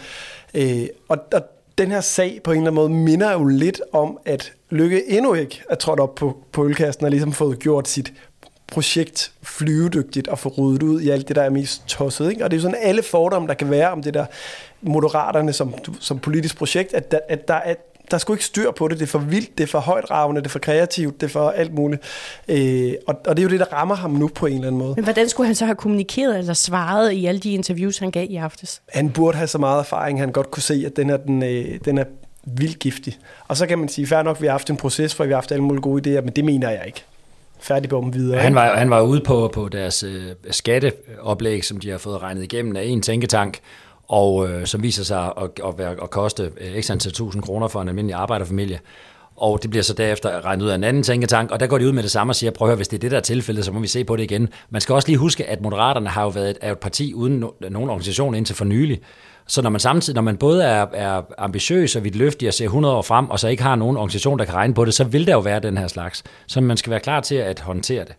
Øh, 0.54 0.86
og, 1.08 1.18
og 1.34 1.42
den 1.78 1.90
her 1.90 2.00
sag 2.00 2.40
på 2.44 2.52
en 2.52 2.56
eller 2.56 2.70
anden 2.70 2.74
måde 2.74 2.90
minder 2.90 3.32
jo 3.32 3.44
lidt 3.44 3.80
om, 3.92 4.18
at 4.24 4.52
Lykke 4.70 5.10
endnu 5.10 5.34
ikke 5.34 5.62
er 5.70 5.74
trådt 5.74 6.00
op 6.00 6.14
på, 6.14 6.36
på 6.52 6.66
ølkasten 6.66 7.04
og 7.04 7.10
ligesom 7.10 7.32
fået 7.32 7.58
gjort 7.58 7.88
sit 7.88 8.12
projekt 8.66 9.32
flyvedygtigt 9.42 10.28
og 10.28 10.38
få 10.38 10.48
ryddet 10.58 10.82
ud 10.82 11.00
i 11.00 11.10
alt 11.10 11.28
det, 11.28 11.36
der 11.36 11.42
er 11.42 11.50
mest 11.50 11.86
tosset. 11.86 12.30
Ikke? 12.30 12.44
Og 12.44 12.50
det 12.50 12.56
er 12.56 12.58
jo 12.58 12.62
sådan 12.62 12.78
alle 12.82 13.02
fordomme, 13.02 13.48
der 13.48 13.54
kan 13.54 13.70
være 13.70 13.90
om 13.90 14.02
det 14.02 14.14
der 14.14 14.26
moderaterne 14.80 15.52
som, 15.52 15.74
som 16.00 16.18
politisk 16.18 16.56
projekt, 16.56 16.94
at 16.94 17.10
der, 17.10 17.18
at 17.28 17.48
der 17.48 17.54
er 17.54 17.74
der 18.10 18.14
er 18.14 18.18
sgu 18.18 18.32
ikke 18.32 18.44
styr 18.44 18.70
på 18.70 18.88
det. 18.88 18.98
Det 18.98 19.06
er 19.06 19.10
for 19.10 19.18
vildt, 19.18 19.58
det 19.58 19.64
er 19.64 19.68
for 19.68 19.78
højt 19.78 20.10
ravende, 20.10 20.40
det 20.40 20.46
er 20.46 20.50
for 20.50 20.58
kreativt, 20.58 21.20
det 21.20 21.26
er 21.26 21.30
for 21.30 21.50
alt 21.50 21.74
muligt. 21.74 22.02
Øh, 22.48 22.92
og, 23.06 23.20
og 23.26 23.36
det 23.36 23.42
er 23.42 23.44
jo 23.44 23.50
det, 23.50 23.60
der 23.60 23.72
rammer 23.72 23.94
ham 23.94 24.10
nu 24.10 24.28
på 24.28 24.46
en 24.46 24.54
eller 24.54 24.66
anden 24.66 24.78
måde. 24.78 24.94
Men 24.96 25.04
hvordan 25.04 25.28
skulle 25.28 25.46
han 25.46 25.54
så 25.54 25.64
have 25.64 25.76
kommunikeret 25.76 26.38
eller 26.38 26.54
svaret 26.54 27.12
i 27.12 27.26
alle 27.26 27.40
de 27.40 27.52
interviews, 27.52 27.98
han 27.98 28.10
gav 28.10 28.26
i 28.30 28.36
aftes? 28.36 28.82
Han 28.88 29.10
burde 29.10 29.36
have 29.36 29.48
så 29.48 29.58
meget 29.58 29.78
erfaring, 29.78 30.20
han 30.20 30.32
godt 30.32 30.50
kunne 30.50 30.62
se, 30.62 30.82
at 30.86 30.96
den 30.96 31.10
er, 31.10 31.16
den, 31.16 31.42
øh, 31.42 31.78
den 31.84 31.98
er 31.98 32.04
vildt 32.44 32.78
giftig. 32.78 33.18
Og 33.48 33.56
så 33.56 33.66
kan 33.66 33.78
man 33.78 33.88
sige, 33.88 34.06
fair 34.06 34.22
nok, 34.22 34.40
vi 34.40 34.46
har 34.46 34.52
haft 34.52 34.70
en 34.70 34.76
proces, 34.76 35.14
for 35.14 35.24
vi 35.24 35.30
har 35.30 35.36
haft 35.36 35.52
alle 35.52 35.64
mulige 35.64 35.82
gode 35.82 36.18
idéer, 36.18 36.20
men 36.20 36.32
det 36.32 36.44
mener 36.44 36.70
jeg 36.70 36.82
ikke 36.86 37.04
færdig 37.60 37.90
på 37.90 38.00
dem 38.00 38.14
videre. 38.14 38.40
Han 38.40 38.54
var, 38.54 38.76
han 38.76 38.90
var 38.90 39.00
ude 39.00 39.20
på, 39.20 39.50
på 39.54 39.68
deres 39.68 40.02
øh, 40.02 40.22
skatteoplæg, 40.50 41.64
som 41.64 41.80
de 41.80 41.90
har 41.90 41.98
fået 41.98 42.22
regnet 42.22 42.42
igennem 42.42 42.76
af 42.76 42.82
en 42.82 43.02
tænketank, 43.02 43.58
og 44.10 44.48
øh, 44.48 44.66
som 44.66 44.82
viser 44.82 45.04
sig 45.04 45.32
at, 45.36 45.50
at, 45.66 45.78
være, 45.78 45.90
at 46.02 46.10
koste 46.10 46.42
øh, 46.60 46.76
ekstra 46.76 46.92
antal 46.92 47.12
tusind 47.12 47.42
kroner 47.42 47.68
for 47.68 47.82
en 47.82 47.88
almindelig 47.88 48.14
arbejderfamilie. 48.14 48.80
Og 49.36 49.62
det 49.62 49.70
bliver 49.70 49.82
så 49.82 49.94
derefter 49.94 50.44
regnet 50.44 50.64
ud 50.64 50.70
af 50.70 50.74
en 50.74 50.84
anden 50.84 51.02
tænketank, 51.02 51.50
og 51.50 51.60
der 51.60 51.66
går 51.66 51.78
de 51.78 51.86
ud 51.86 51.92
med 51.92 52.02
det 52.02 52.10
samme 52.10 52.30
og 52.30 52.36
siger, 52.36 52.50
prøv 52.50 52.68
at 52.68 52.70
høre, 52.70 52.76
hvis 52.76 52.88
det 52.88 52.96
er 52.96 53.00
det, 53.00 53.10
der 53.10 53.16
er 53.16 53.20
tilfældet, 53.20 53.64
så 53.64 53.72
må 53.72 53.80
vi 53.80 53.86
se 53.86 54.04
på 54.04 54.16
det 54.16 54.22
igen. 54.22 54.48
Man 54.70 54.80
skal 54.80 54.94
også 54.94 55.08
lige 55.08 55.18
huske, 55.18 55.46
at 55.46 55.60
Moderaterne 55.60 56.08
har 56.08 56.22
jo 56.22 56.28
været 56.28 56.50
et, 56.50 56.58
er 56.60 56.72
et 56.72 56.78
parti 56.78 57.14
uden 57.14 57.38
no, 57.38 57.50
nogen 57.70 57.90
organisation 57.90 58.34
indtil 58.34 58.56
for 58.56 58.64
nylig. 58.64 59.00
Så 59.46 59.62
når 59.62 59.70
man 59.70 59.80
samtidig, 59.80 60.14
når 60.14 60.22
man 60.22 60.36
både 60.36 60.64
er, 60.64 60.86
er 60.92 61.22
ambitiøs 61.38 61.96
og 61.96 62.04
vidtløftig 62.04 62.48
og 62.48 62.54
ser 62.54 62.64
100 62.64 62.94
år 62.94 63.02
frem, 63.02 63.30
og 63.30 63.40
så 63.40 63.48
ikke 63.48 63.62
har 63.62 63.76
nogen 63.76 63.96
organisation, 63.96 64.38
der 64.38 64.44
kan 64.44 64.54
regne 64.54 64.74
på 64.74 64.84
det, 64.84 64.94
så 64.94 65.04
vil 65.04 65.26
der 65.26 65.32
jo 65.32 65.40
være 65.40 65.60
den 65.60 65.78
her 65.78 65.88
slags. 65.88 66.22
Så 66.46 66.60
man 66.60 66.76
skal 66.76 66.90
være 66.90 67.00
klar 67.00 67.20
til 67.20 67.34
at 67.34 67.60
håndtere 67.60 68.04
det. 68.04 68.14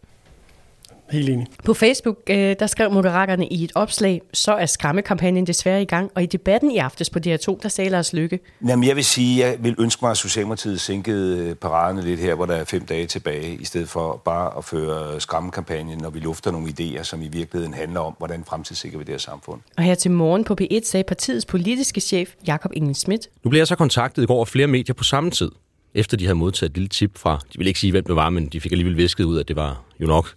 Helt 1.11 1.29
enig. 1.29 1.47
På 1.65 1.73
Facebook, 1.73 2.17
øh, 2.29 2.55
der 2.59 2.67
skrev 2.67 2.91
Moderaterne 2.91 3.47
i 3.47 3.63
et 3.63 3.71
opslag, 3.75 4.21
så 4.33 4.53
er 4.53 4.65
skræmmekampagnen 4.65 5.47
desværre 5.47 5.81
i 5.81 5.85
gang, 5.85 6.11
og 6.15 6.23
i 6.23 6.25
debatten 6.25 6.71
i 6.71 6.77
aftes 6.77 7.09
på 7.09 7.19
DR2, 7.27 7.59
der 7.63 7.69
sagde 7.69 7.89
Lars 7.89 8.13
Lykke. 8.13 8.39
Jamen, 8.67 8.87
jeg 8.87 8.95
vil 8.95 9.05
sige, 9.05 9.45
jeg 9.45 9.57
vil 9.59 9.75
ønske 9.79 10.05
mig, 10.05 10.11
at 10.11 10.17
Socialdemokratiet 10.17 10.81
sænkede 10.81 11.49
øh, 11.49 11.55
paraderne 11.55 12.01
lidt 12.01 12.19
her, 12.19 12.35
hvor 12.35 12.45
der 12.45 12.55
er 12.55 12.63
fem 12.63 12.85
dage 12.85 13.05
tilbage, 13.05 13.55
i 13.55 13.65
stedet 13.65 13.89
for 13.89 14.21
bare 14.25 14.57
at 14.57 14.65
føre 14.65 15.21
skræmmekampagnen, 15.21 15.97
når 15.97 16.09
vi 16.09 16.19
lufter 16.19 16.51
nogle 16.51 16.73
idéer, 16.79 17.03
som 17.03 17.21
i 17.21 17.27
virkeligheden 17.27 17.73
handler 17.73 17.99
om, 17.99 18.15
hvordan 18.17 18.43
fremtidssikrer 18.47 18.97
vi 18.97 19.03
det 19.03 19.13
her 19.13 19.19
samfund. 19.19 19.61
Og 19.77 19.83
her 19.83 19.95
til 19.95 20.11
morgen 20.11 20.43
på 20.43 20.55
P1 20.61 20.83
sagde 20.83 21.03
partiets 21.03 21.45
politiske 21.45 22.01
chef, 22.01 22.29
Jakob 22.47 22.71
Engel 22.75 22.95
Schmidt. 22.95 23.27
Nu 23.43 23.49
bliver 23.49 23.59
jeg 23.59 23.67
så 23.67 23.75
kontaktet 23.75 24.23
i 24.23 24.25
går 24.25 24.41
af 24.41 24.47
flere 24.47 24.67
medier 24.67 24.93
på 24.93 25.03
samme 25.03 25.31
tid, 25.31 25.51
efter 25.93 26.17
de 26.17 26.25
havde 26.25 26.35
modtaget 26.35 26.69
et 26.69 26.75
lille 26.75 26.89
tip 26.89 27.17
fra, 27.17 27.39
de 27.53 27.57
vil 27.57 27.67
ikke 27.67 27.79
sige, 27.79 27.91
hvem 27.91 28.03
det 28.03 28.15
var, 28.15 28.29
men 28.29 28.47
de 28.47 28.61
fik 28.61 28.71
alligevel 28.71 28.97
visket 28.97 29.23
ud, 29.23 29.39
at 29.39 29.47
det 29.47 29.55
var 29.55 29.81
jo 29.99 30.07
nok 30.07 30.35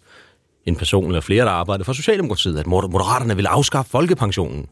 en 0.66 0.76
person 0.76 1.06
eller 1.06 1.20
flere, 1.20 1.44
der 1.44 1.50
arbejdede 1.50 1.84
for 1.84 1.92
Socialdemokratiet, 1.92 2.58
at 2.58 2.66
Moderaterne 2.66 3.36
vil 3.36 3.46
afskaffe 3.46 3.90
folkepensionen. 3.90 4.66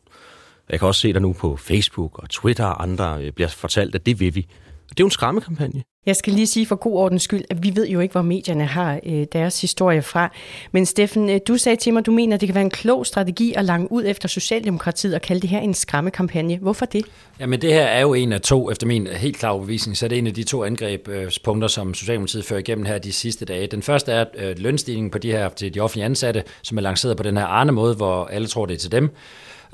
Jeg 0.71 0.79
kan 0.79 0.89
også 0.89 1.01
se 1.01 1.13
der 1.13 1.21
nu 1.21 1.33
på 1.33 1.57
Facebook 1.57 2.19
og 2.19 2.31
Twitter 2.31 2.65
og 2.65 2.83
andre 2.83 3.19
øh, 3.23 3.33
bliver 3.33 3.49
fortalt, 3.49 3.95
at 3.95 4.07
det 4.07 4.21
vil 4.21 4.35
vi. 4.35 4.47
Det 4.93 5.01
er 5.01 5.05
jo 5.05 5.07
en 5.07 5.11
skræmmekampagne. 5.11 5.83
Jeg 6.07 6.17
skal 6.17 6.33
lige 6.33 6.47
sige 6.47 6.67
for 6.67 6.77
god 6.77 6.93
ordens 6.93 7.23
skyld, 7.23 7.45
at 7.51 7.63
vi 7.63 7.73
ved 7.75 7.89
jo 7.89 8.01
ikke, 8.01 8.13
hvor 8.13 8.23
medierne 8.23 8.67
har 8.67 9.01
øh, 9.07 9.27
deres 9.33 9.61
historie 9.61 10.03
fra. 10.03 10.33
Men 10.73 10.87
Steffen, 10.87 11.31
øh, 11.31 11.41
du 11.49 11.57
sagde 11.57 11.77
til 11.77 11.93
mig, 11.93 12.01
at 12.01 12.07
du 12.07 12.13
mener, 12.13 12.35
at 12.35 12.41
det 12.41 12.47
kan 12.47 12.55
være 12.55 12.65
en 12.65 12.71
klog 12.71 13.07
strategi 13.07 13.55
at 13.57 13.65
lange 13.65 13.93
ud 13.93 14.05
efter 14.07 14.29
Socialdemokratiet 14.29 15.15
og 15.15 15.23
kalde 15.23 15.41
det 15.41 15.51
her 15.51 15.61
en 15.61 15.75
skræmmekampagne. 15.75 16.59
Hvorfor 16.59 16.87
det? 16.87 17.05
Jamen 17.41 17.61
det 17.61 17.73
her 17.73 17.85
er 17.85 18.01
jo 18.01 18.15
en 18.15 18.33
af 18.33 18.41
to, 18.41 18.71
efter 18.71 18.87
min 18.87 19.07
helt 19.07 19.37
klare 19.37 19.53
overbevisning, 19.53 19.97
så 19.97 20.07
er 20.07 20.09
det 20.09 20.19
en 20.19 20.27
af 20.27 20.35
de 20.35 20.43
to 20.43 20.65
angrebspunkter, 20.65 21.69
som 21.69 21.95
Socialdemokratiet 21.95 22.45
fører 22.45 22.61
igennem 22.61 22.85
her 22.85 22.99
de 22.99 23.13
sidste 23.13 23.45
dage. 23.45 23.67
Den 23.67 23.83
første 23.83 24.13
er 24.13 24.25
øh, 24.39 24.59
lønstigningen 24.59 25.11
på 25.11 25.19
de 25.19 25.33
her 25.33 25.49
til 25.49 25.75
de 25.75 25.81
offentlige 25.81 26.05
ansatte, 26.05 26.43
som 26.63 26.79
er 26.79 26.83
lanceret 26.83 27.17
på 27.17 27.23
den 27.23 27.37
her 27.37 27.45
arne 27.45 27.73
måde, 27.73 27.95
hvor 27.95 28.25
alle 28.25 28.49
tror, 28.49 28.67
det 28.67 28.75
er 28.75 28.79
til 28.79 28.93
dem. 28.93 29.11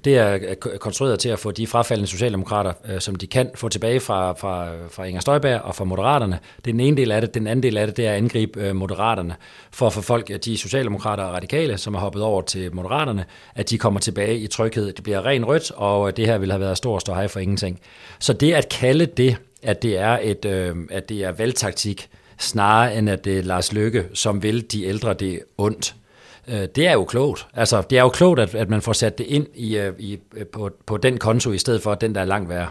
Det 0.05 0.17
er 0.19 0.55
konstrueret 0.81 1.21
til 1.21 1.29
at 1.29 1.39
få 1.39 1.51
de 1.51 1.67
frafaldende 1.67 2.11
socialdemokrater, 2.11 2.73
øh, 2.89 3.01
som 3.01 3.15
de 3.15 3.27
kan 3.27 3.51
få 3.55 3.69
tilbage 3.69 4.01
fra, 4.01 4.33
fra, 4.33 4.69
fra 4.91 5.05
Inger 5.05 5.21
Støjberg 5.21 5.61
og 5.61 5.75
fra 5.75 5.85
Moderaterne. 5.85 6.39
Det 6.57 6.71
er 6.71 6.73
den 6.73 6.81
ene 6.81 6.97
del 6.97 7.13
af 7.13 7.21
det. 7.21 7.35
Den 7.35 7.47
anden 7.47 7.63
del 7.63 7.77
af 7.77 7.87
det, 7.87 7.97
det 7.97 8.07
er 8.07 8.11
at 8.11 8.17
angribe 8.17 8.61
øh, 8.61 8.77
Moderaterne. 8.77 9.35
For 9.71 9.87
at 9.87 9.93
få 9.93 10.01
folk, 10.01 10.45
de 10.45 10.59
socialdemokrater 10.59 11.23
og 11.25 11.35
radikale, 11.35 11.79
som 11.79 11.95
er 11.95 11.99
hoppet 11.99 12.23
over 12.23 12.43
til 12.43 12.75
Moderaterne, 12.75 13.25
at 13.55 13.71
de 13.71 13.79
kommer 13.79 14.01
tilbage 14.01 14.39
i 14.39 14.47
tryghed. 14.47 14.93
Det 14.93 15.03
bliver 15.03 15.27
ren 15.27 15.45
rødt, 15.45 15.71
og 15.71 16.09
øh, 16.09 16.17
det 16.17 16.27
her 16.27 16.39
vil 16.39 16.51
have 16.51 16.61
været 16.61 16.77
stor 16.77 16.99
ståhej 16.99 17.29
for 17.29 17.41
ingenting. 17.41 17.81
Så 18.19 18.33
det 18.33 18.53
at 18.53 18.69
kalde 18.69 19.07
det, 19.07 19.37
at 19.63 19.83
det 19.83 19.99
er, 19.99 20.19
et, 20.23 20.45
øh, 20.45 20.77
at 20.91 21.09
det 21.09 21.25
er 21.25 21.33
valgtaktik, 21.33 22.09
snarere 22.39 22.97
end 22.97 23.11
at 23.11 23.25
det 23.25 23.39
er 23.39 23.43
Lars 23.43 23.73
Løkke, 23.73 24.05
som 24.15 24.43
vil 24.43 24.73
de 24.73 24.85
ældre 24.85 25.15
det 25.15 25.41
ondt, 25.59 25.95
Øh, 25.95 26.08
det 26.47 26.87
er 26.87 26.93
jo 26.93 27.05
klogt. 27.05 27.47
Altså, 27.55 27.83
det 27.91 27.99
er 27.99 28.03
jo 28.03 28.09
klogt, 28.09 28.41
at, 28.41 28.55
at 28.55 28.71
man 28.71 28.83
får 28.83 28.93
sat 28.93 29.19
det 29.19 29.27
ind 29.27 29.47
i, 29.55 29.77
øh, 29.77 29.93
i, 29.99 30.19
øh, 30.37 30.47
på, 30.47 30.71
på 30.87 30.97
den 30.97 31.19
konto, 31.19 31.53
i 31.53 31.59
stedet 31.59 31.83
for 31.83 31.95
den, 31.95 32.15
der 32.15 32.21
er 32.21 32.25
langt 32.25 32.49
værre. 32.49 32.69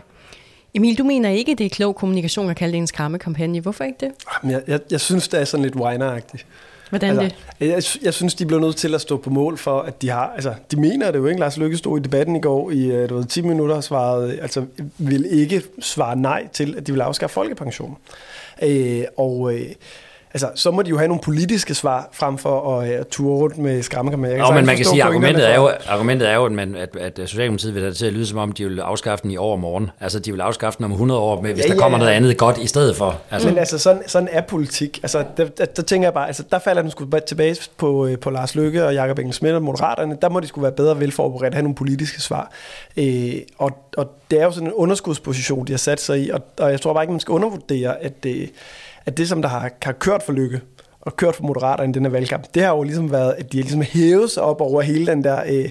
Emil, 0.74 0.98
du 0.98 1.04
mener 1.04 1.30
ikke, 1.30 1.56
det 1.56 1.66
er 1.66 1.70
klog 1.70 1.96
kommunikation 1.96 2.50
at 2.50 2.56
kalde 2.56 2.72
det 2.72 2.78
en 2.78 2.88
skræmmekampagne. 2.88 3.62
Hvorfor 3.62 3.84
ikke 3.84 3.98
det? 4.00 4.12
Jeg, 4.44 4.62
jeg, 4.68 4.80
jeg 4.92 5.02
synes, 5.02 5.28
det 5.28 5.40
er 5.40 5.46
sådan 5.46 5.64
lidt 5.64 5.76
whiner-agtigt. 5.76 6.46
Hvordan 6.90 7.20
altså, 7.20 7.36
det? 7.60 7.68
Jeg, 7.68 7.84
jeg 8.06 8.14
synes, 8.14 8.36
de 8.36 8.46
bliver 8.46 8.62
nødt 8.62 8.76
til 8.76 8.96
at 8.96 9.02
stå 9.02 9.18
på 9.18 9.30
mål 9.30 9.58
for, 9.58 9.80
at 9.80 10.02
de 10.02 10.10
har... 10.10 10.32
Altså, 10.36 10.54
de 10.72 10.80
mener 10.80 11.12
det 11.12 11.20
jo 11.20 11.26
ikke. 11.26 11.40
Lars 11.40 11.58
Lykke 11.58 11.78
stod 11.78 12.00
i 12.00 12.02
debatten 12.02 12.36
i 12.36 12.42
går 12.42 12.72
i 12.72 13.08
du 13.08 13.16
ved, 13.16 13.26
10 13.26 13.42
minutter 13.42 13.76
og 13.76 13.84
svarede... 13.84 14.40
Altså, 14.40 14.66
vil 14.98 15.26
ikke 15.30 15.62
svare 15.80 16.16
nej 16.16 16.48
til, 16.54 16.76
at 16.78 16.88
de 16.88 16.92
vil 16.92 17.02
afskaffe 17.02 17.34
folkepension. 17.34 17.98
Øh, 18.64 19.04
og... 19.18 19.54
Øh, 19.54 19.72
altså, 20.34 20.50
så 20.56 20.72
må 20.72 20.82
de 20.82 20.90
jo 20.90 20.98
have 20.98 21.08
nogle 21.08 21.22
politiske 21.22 21.74
svar, 21.74 22.10
frem 22.12 22.38
for 22.38 22.80
at 22.80 23.00
uh, 23.00 23.06
ture 23.12 23.38
rundt 23.38 23.58
med 23.58 23.84
skræmmekampagner. 23.84 24.46
Ja, 24.46 24.52
men 24.52 24.66
man 24.66 24.76
kan 24.76 24.86
sige, 24.86 25.02
at 25.02 25.08
argumentet 25.08 25.50
er, 25.50 25.56
jo, 25.56 25.72
argumentet 25.88 26.30
er 26.30 26.36
jo, 26.36 26.46
at, 26.46 26.52
man, 26.52 26.76
at, 26.76 26.96
at 26.96 27.20
Socialdemokratiet 27.30 27.74
vil 27.74 27.82
have 27.82 27.90
det 27.90 27.98
til 27.98 28.06
at 28.06 28.14
lyde 28.14 28.26
som 28.26 28.38
om, 28.38 28.52
de 28.52 28.66
vil 28.66 28.80
afskaffe 28.80 29.24
den 29.24 29.32
i 29.32 29.38
år 29.38 29.52
og 29.52 29.60
morgen. 29.60 29.90
Altså, 30.02 30.20
de 30.20 30.32
vil 30.32 30.42
afskaffe 30.42 30.78
den 30.78 30.86
om 30.86 30.92
100 30.92 31.20
år, 31.20 31.42
hvis 31.42 31.58
ja, 31.58 31.74
der 31.74 31.80
kommer 31.80 31.98
ja, 31.98 32.04
ja. 32.04 32.10
noget 32.10 32.26
andet 32.26 32.38
godt 32.38 32.58
i 32.58 32.68
stedet 32.68 32.96
for. 32.96 33.20
Altså. 33.32 33.48
Men 33.48 33.58
altså, 33.58 33.78
sådan, 33.78 34.02
sådan 34.08 34.30
er 34.32 34.42
politik. 34.42 35.00
Altså, 35.04 35.24
der, 35.38 35.46
der, 35.46 35.66
der, 35.66 35.84
tænker 35.84 36.06
jeg 36.08 36.14
bare, 36.14 36.28
altså, 36.28 36.44
der 36.52 36.60
falder 36.60 36.82
den 36.82 36.92
sgu 36.92 37.06
tilbage 37.28 37.56
på, 37.78 38.08
øh, 38.08 38.20
på 38.20 38.30
Lars 38.30 38.56
Løkke 38.56 38.86
og 38.86 38.94
Jakob 38.94 39.20
Engel 39.20 39.34
Schmidt 39.34 39.56
og 39.56 39.64
Moderaterne. 39.64 40.18
Der 40.22 40.30
må 40.30 40.40
de 40.40 40.48
skulle 40.48 40.64
være 40.64 40.72
bedre 40.72 41.00
velforberedt, 41.00 41.54
have 41.54 41.64
nogle 41.64 41.76
politiske 41.76 42.22
svar. 42.22 42.52
Øh, 42.98 43.34
og, 43.58 43.72
og 43.98 44.12
det 44.32 44.40
er 44.40 44.44
jo 44.44 44.52
sådan 44.52 44.68
en 44.68 44.74
underskudsposition, 44.74 45.68
de 45.68 45.74
har 45.74 45.78
sat 45.78 46.02
sig 46.02 46.20
i, 46.20 46.30
og, 46.30 46.42
og 46.58 46.72
jeg 46.72 46.82
tror 46.82 46.94
bare 46.94 47.04
ikke, 47.04 47.12
man 47.12 47.20
skal 47.20 47.32
undervurdere, 47.32 48.04
at 48.04 48.24
det, 48.24 48.36
øh, 48.42 48.48
at 49.08 49.18
det, 49.18 49.30
som 49.30 49.42
der 49.42 49.50
har, 49.50 49.72
har 49.82 49.92
kørt 49.92 50.24
for 50.24 50.34
Lykke, 50.34 50.62
og 51.02 51.16
kørt 51.16 51.36
for 51.36 51.44
Moderaterne 51.44 51.90
i 51.90 51.94
den 51.94 52.06
her 52.06 52.12
valgkamp, 52.12 52.46
det 52.54 52.64
har 52.64 52.76
jo 52.76 52.84
ligesom 52.84 53.12
været, 53.12 53.34
at 53.38 53.52
de 53.52 53.58
har 53.58 53.64
ligesom 53.64 53.82
hævet 53.82 54.32
sig 54.32 54.44
op 54.44 54.62
over 54.62 54.82
hele 54.82 55.06
den 55.06 55.24
der 55.24 55.44
øh, 55.48 55.70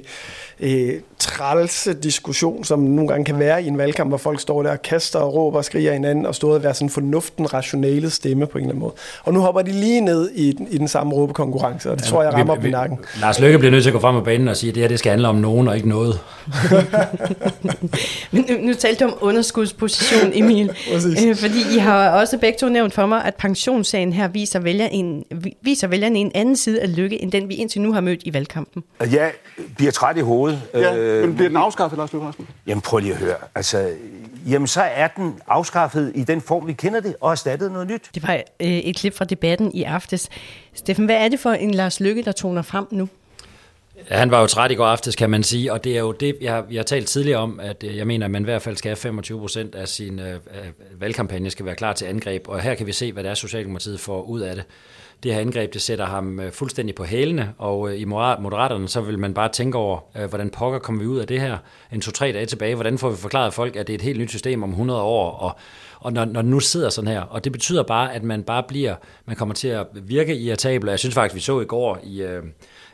øh, 0.61 1.01
trælse 1.19 1.95
diskussion, 1.95 2.65
som 2.65 2.79
nogle 2.79 3.09
gange 3.09 3.25
kan 3.25 3.39
være 3.39 3.63
i 3.63 3.67
en 3.67 3.79
valgkamp, 3.79 4.11
hvor 4.11 4.19
folk 4.19 4.41
står 4.41 4.63
der 4.63 4.71
og 4.71 4.83
kaster 4.83 5.19
og 5.19 5.35
råber 5.35 5.59
og 5.59 5.65
skriger 5.65 5.93
hinanden, 5.93 6.27
og 6.27 6.35
står 6.35 6.55
og 6.55 6.63
være 6.63 6.75
sådan 6.75 6.91
fornuften, 6.91 7.55
rationale 7.55 8.11
stemme 8.11 8.47
på 8.47 8.59
en 8.59 8.65
eller 8.65 8.71
anden 8.71 8.81
måde. 8.81 8.93
Og 9.25 9.33
nu 9.33 9.41
hopper 9.41 9.63
de 9.63 9.73
lige 9.73 10.01
ned 10.01 10.31
i, 10.31 10.53
den, 10.53 10.69
i 10.71 10.79
den 10.79 10.89
samme 10.89 11.15
råbekonkurrence, 11.15 11.91
og 11.91 11.99
det 11.99 12.05
ja, 12.05 12.11
tror 12.11 12.23
jeg 12.23 12.33
rammer 12.33 12.55
vi, 12.55 12.61
vi, 12.61 12.69
på 12.69 12.71
nakken. 12.71 12.99
Lars 13.21 13.41
Løkke 13.41 13.59
bliver 13.59 13.71
nødt 13.71 13.83
til 13.83 13.91
at 13.91 13.95
gå 13.95 14.01
frem 14.01 14.15
på 14.15 14.21
banen 14.21 14.49
og 14.49 14.57
sige, 14.57 14.69
at 14.69 14.75
det 14.75 14.83
her 14.83 14.89
det 14.89 14.99
skal 14.99 15.11
handle 15.11 15.29
om 15.29 15.37
nogen 15.37 15.69
og 15.69 15.77
ikke 15.77 15.89
noget. 15.89 16.21
Men 18.31 18.45
nu, 18.49 18.57
nu 18.61 18.75
talte 18.75 19.05
du 19.05 19.11
om 19.11 19.17
underskudsposition, 19.21 20.31
Emil. 20.35 20.67
øh, 20.95 21.37
fordi 21.37 21.75
I 21.75 21.79
har 21.79 22.11
også 22.11 22.39
begge 22.39 22.59
to 22.59 22.69
nævnt 22.69 22.95
for 22.95 23.07
mig, 23.07 23.25
at 23.25 23.35
pensionssagen 23.35 24.13
her 24.13 24.29
viser 24.29 24.59
vælgerne 24.59 24.93
en, 24.93 25.25
viser 25.63 25.87
vælgerne 25.87 26.19
en 26.19 26.33
anden 26.35 26.57
side 26.57 26.81
af 26.81 26.97
lykke, 26.97 27.23
end 27.23 27.33
den 27.33 27.49
vi 27.49 27.55
indtil 27.55 27.81
nu 27.81 27.93
har 27.93 28.01
mødt 28.01 28.21
i 28.25 28.35
valgkampen. 28.35 28.83
Jeg 29.01 29.33
bliver 29.77 29.93
træt 29.93 30.17
i 30.17 30.21
hovedet. 30.21 30.63
Ja, 30.75 30.95
men 31.07 31.35
bliver 31.35 31.49
den 31.49 31.57
afskaffet, 31.57 31.99
Lars 31.99 32.13
Løkke 32.13 32.27
Rasmussen? 32.27 32.55
Jamen 32.67 32.81
prøv 32.81 32.99
lige 32.99 33.13
at 33.13 33.19
høre. 33.19 33.37
Altså, 33.55 33.91
jamen 34.49 34.67
så 34.67 34.83
er 34.83 35.09
den 35.09 35.41
afskaffet 35.49 36.13
i 36.15 36.25
den 36.25 36.41
form, 36.41 36.67
vi 36.67 36.73
kender 36.73 37.01
det, 37.01 37.17
og 37.21 37.31
erstattet 37.31 37.73
noget 37.73 37.89
nyt. 37.89 38.11
Det 38.15 38.23
var 38.23 38.35
øh, 38.61 38.69
et 38.69 38.97
klip 38.97 39.15
fra 39.15 39.25
debatten 39.25 39.75
i 39.75 39.83
aftes. 39.83 40.29
Steffen, 40.75 41.05
hvad 41.05 41.17
er 41.17 41.29
det 41.29 41.41
for 41.41 41.51
en 41.51 41.71
Lars 41.71 42.01
Lykke, 42.01 42.23
der 42.23 42.33
toner 42.33 42.63
frem 42.63 42.87
nu? 42.91 43.09
Han 44.09 44.31
var 44.31 44.41
jo 44.41 44.47
træt 44.47 44.71
i 44.71 44.75
går 44.75 44.87
aftes, 44.87 45.17
kan 45.17 45.31
man 45.31 45.43
sige, 45.43 45.73
og 45.73 45.85
det 45.85 45.97
er 45.97 46.01
jo 46.01 46.13
det, 46.13 46.37
jeg, 46.41 46.65
jeg 46.71 46.79
har 46.79 46.85
talt 46.85 47.09
tidligere 47.09 47.41
om, 47.41 47.61
at 47.61 47.85
øh, 47.85 47.97
jeg 47.97 48.07
mener, 48.07 48.27
at 48.27 48.31
man 48.31 48.43
i 48.43 48.45
hvert 48.45 48.63
fald 48.63 48.77
skal 48.77 48.89
have 48.89 48.97
25 48.97 49.39
procent 49.39 49.75
af 49.75 49.89
sin 49.89 50.19
øh, 50.19 50.39
valgkampagne 50.99 51.51
skal 51.51 51.67
være 51.67 51.75
klar 51.75 51.93
til 51.93 52.05
angreb, 52.05 52.49
og 52.49 52.61
her 52.61 52.75
kan 52.75 52.87
vi 52.87 52.93
se, 52.93 53.13
hvad 53.13 53.23
det 53.23 53.31
er, 53.31 53.35
Socialdemokratiet 53.35 54.01
får 54.01 54.23
ud 54.23 54.41
af 54.41 54.55
det. 54.55 54.65
Det 55.23 55.35
her 55.35 55.41
angreb, 55.41 55.75
det 55.75 55.83
sætter 55.83 56.05
ham 56.05 56.41
øh, 56.41 56.53
fuldstændig 56.53 56.95
på 56.95 57.05
hælene, 57.05 57.53
og 57.59 57.91
øh, 57.91 58.01
i 58.01 58.05
Moderaterne, 58.05 58.89
så 58.89 59.01
vil 59.01 59.19
man 59.19 59.35
bare 59.35 59.49
tænke 59.49 59.79
over, 59.79 59.99
øh, 60.17 60.29
hvordan 60.29 60.51
pokker 60.51 60.79
kommer 60.79 61.03
vi 61.03 61.07
ud 61.07 61.19
af 61.19 61.27
det 61.27 61.41
her 61.41 61.59
en 61.93 62.01
to-tre 62.01 62.33
dage 62.33 62.47
tilbage, 62.47 62.75
hvordan 62.75 62.99
får 62.99 63.11
vi 63.11 63.17
forklaret 63.17 63.55
folk, 63.55 63.77
at 63.77 63.87
det 63.87 63.93
er 63.93 63.99
et 63.99 64.03
helt 64.03 64.21
nyt 64.21 64.31
system 64.31 64.63
om 64.63 64.71
100 64.71 65.03
år, 65.03 65.31
og 65.31 65.57
og 66.01 66.13
når, 66.13 66.25
når 66.25 66.43
nu 66.43 66.61
sidder 66.61 66.91
sådan 66.91 67.11
her, 67.11 67.21
og 67.21 67.45
det 67.45 67.53
betyder 67.53 67.83
bare, 67.83 68.15
at 68.15 68.23
man 68.23 68.43
bare 68.43 68.63
bliver, 68.69 68.95
man 69.27 69.37
kommer 69.37 69.55
til 69.55 69.69
at 69.69 69.87
virke 69.93 70.37
irritabel. 70.37 70.89
Jeg 70.89 70.99
synes 70.99 71.15
faktisk, 71.15 71.35
vi 71.35 71.41
så 71.41 71.61
i 71.61 71.65
går 71.65 71.99
i, 72.05 72.23
øh, 72.23 72.43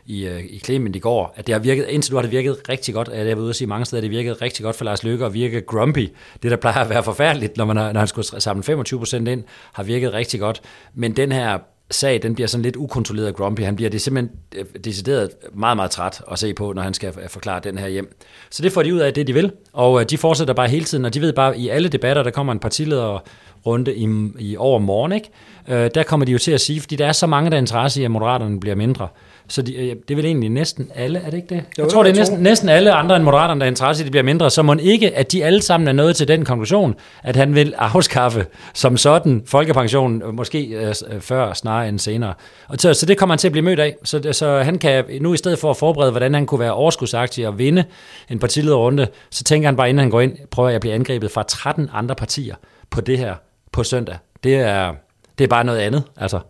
i, 0.06 0.28
i 0.28 0.58
Clement 0.58 0.96
i 0.96 0.98
går, 0.98 1.34
at 1.36 1.46
det 1.46 1.52
har 1.52 1.60
virket, 1.60 1.86
indtil 1.88 2.12
nu 2.12 2.16
har 2.16 2.22
det 2.22 2.30
virket 2.30 2.68
rigtig 2.68 2.94
godt, 2.94 3.08
jeg 3.08 3.26
vil 3.26 3.38
ude 3.38 3.50
at 3.50 3.56
sige 3.56 3.68
mange 3.68 3.84
steder, 3.84 4.00
det 4.00 4.10
virkede 4.10 4.34
rigtig 4.34 4.64
godt 4.64 4.76
for 4.76 4.84
Lars 4.84 5.04
Løkke 5.04 5.24
at 5.24 5.34
virke 5.34 5.60
grumpy. 5.60 6.08
Det, 6.42 6.50
der 6.50 6.56
plejer 6.56 6.78
at 6.78 6.90
være 6.90 7.02
forfærdeligt, 7.02 7.56
når, 7.56 7.64
man 7.64 7.76
har, 7.76 7.92
når 7.92 8.00
han 8.00 8.08
skulle 8.08 8.40
samle 8.40 8.62
25 8.62 9.00
procent 9.00 9.28
ind, 9.28 9.44
har 9.72 9.82
virket 9.82 10.12
rigtig 10.12 10.40
godt. 10.40 10.62
Men 10.94 11.16
den 11.16 11.32
her 11.32 11.58
sag, 11.92 12.22
den 12.22 12.34
bliver 12.34 12.48
sådan 12.48 12.62
lidt 12.62 12.76
ukontrolleret 12.76 13.34
grumpy. 13.36 13.60
Han 13.60 13.76
bliver 13.76 13.90
det 13.90 14.00
simpelthen 14.00 14.38
øh, 14.56 14.64
decideret 14.84 15.30
meget, 15.54 15.76
meget 15.76 15.90
træt 15.90 16.22
at 16.30 16.38
se 16.38 16.54
på, 16.54 16.72
når 16.72 16.82
han 16.82 16.94
skal 16.94 17.14
øh, 17.22 17.28
forklare 17.28 17.60
den 17.64 17.78
her 17.78 17.88
hjem. 17.88 18.16
Så 18.50 18.62
det 18.62 18.72
får 18.72 18.82
de 18.82 18.94
ud 18.94 18.98
af 18.98 19.14
det, 19.14 19.26
de 19.26 19.32
vil, 19.32 19.52
og 19.72 20.00
øh, 20.00 20.06
de 20.10 20.18
fortsætter 20.18 20.54
bare 20.54 20.68
hele 20.68 20.84
tiden, 20.84 21.04
og 21.04 21.14
de 21.14 21.20
ved 21.20 21.32
bare, 21.32 21.58
i 21.58 21.68
alle 21.68 21.88
debatter, 21.88 22.22
der 22.22 22.30
kommer 22.30 22.52
en 22.52 22.58
partileder 22.58 23.24
runde 23.66 23.94
i, 23.94 24.08
i 24.38 24.56
over 24.56 24.78
morgen, 24.78 25.12
ikke? 25.12 25.30
Der 25.68 26.02
kommer 26.02 26.26
de 26.26 26.32
jo 26.32 26.38
til 26.38 26.52
at 26.52 26.60
sige, 26.60 26.80
fordi 26.80 26.96
der 26.96 27.06
er 27.06 27.12
så 27.12 27.26
mange, 27.26 27.50
der 27.50 27.56
er 27.56 27.60
interesse 27.60 28.00
i, 28.00 28.04
at 28.04 28.10
moderaterne 28.10 28.60
bliver 28.60 28.76
mindre. 28.76 29.08
Så 29.48 29.62
de, 29.62 29.72
det 30.08 30.10
er 30.10 30.16
vel 30.16 30.24
egentlig 30.24 30.50
næsten 30.50 30.90
alle, 30.94 31.18
er 31.18 31.30
det 31.30 31.36
ikke 31.36 31.54
det? 31.54 31.64
Jo, 31.78 31.82
jeg 31.82 31.92
tror, 31.92 32.02
det 32.02 32.10
er 32.10 32.14
næsten, 32.16 32.38
næsten 32.38 32.68
alle 32.68 32.92
andre 32.92 33.16
end 33.16 33.24
moderaterne, 33.24 33.60
der 33.60 33.66
er 33.66 33.70
interesse 33.70 34.00
i, 34.00 34.02
at 34.02 34.06
det 34.06 34.12
bliver 34.12 34.24
mindre. 34.24 34.50
Så 34.50 34.62
må 34.62 34.74
ikke, 34.80 35.16
at 35.16 35.32
de 35.32 35.44
alle 35.44 35.62
sammen 35.62 35.88
er 35.88 35.92
nået 35.92 36.16
til 36.16 36.28
den 36.28 36.44
konklusion, 36.44 36.94
at 37.22 37.36
han 37.36 37.54
vil 37.54 37.74
afskaffe 37.78 38.46
som 38.74 38.96
sådan 38.96 39.42
folkepensionen, 39.46 40.22
måske 40.32 40.62
øh, 40.62 40.94
før 41.20 41.52
snarere 41.52 41.88
end 41.88 41.98
senere. 41.98 42.34
Og 42.68 42.76
så, 42.78 42.94
så 42.94 43.06
det 43.06 43.18
kommer 43.18 43.32
han 43.34 43.38
til 43.38 43.48
at 43.48 43.52
blive 43.52 43.64
mødt 43.64 43.80
af. 43.80 43.96
Så, 44.04 44.32
så 44.32 44.58
han 44.58 44.78
kan 44.78 45.04
nu 45.20 45.34
i 45.34 45.36
stedet 45.36 45.58
for 45.58 45.70
at 45.70 45.76
forberede, 45.76 46.10
hvordan 46.10 46.34
han 46.34 46.46
kunne 46.46 46.60
være 46.60 46.72
overskudsagtig 46.72 47.48
og 47.48 47.58
vinde 47.58 47.84
en 48.30 48.38
partilederrunde, 48.38 49.06
så 49.30 49.44
tænker 49.44 49.68
han 49.68 49.76
bare, 49.76 49.88
inden 49.88 50.00
han 50.00 50.10
går 50.10 50.20
ind, 50.20 50.36
prøver 50.50 50.68
jeg 50.68 50.74
at 50.74 50.80
blive 50.80 50.94
angrebet 50.94 51.30
fra 51.30 51.42
13 51.42 51.90
andre 51.92 52.14
partier 52.14 52.54
på 52.90 53.00
det 53.00 53.18
her 53.18 53.34
på 53.72 53.84
søndag. 53.84 54.16
Det 54.44 54.54
er, 54.56 54.92
det 55.38 55.44
er 55.44 55.48
bare 55.48 55.64
noget 55.64 55.78
andet, 55.78 56.02
altså. 56.16 56.40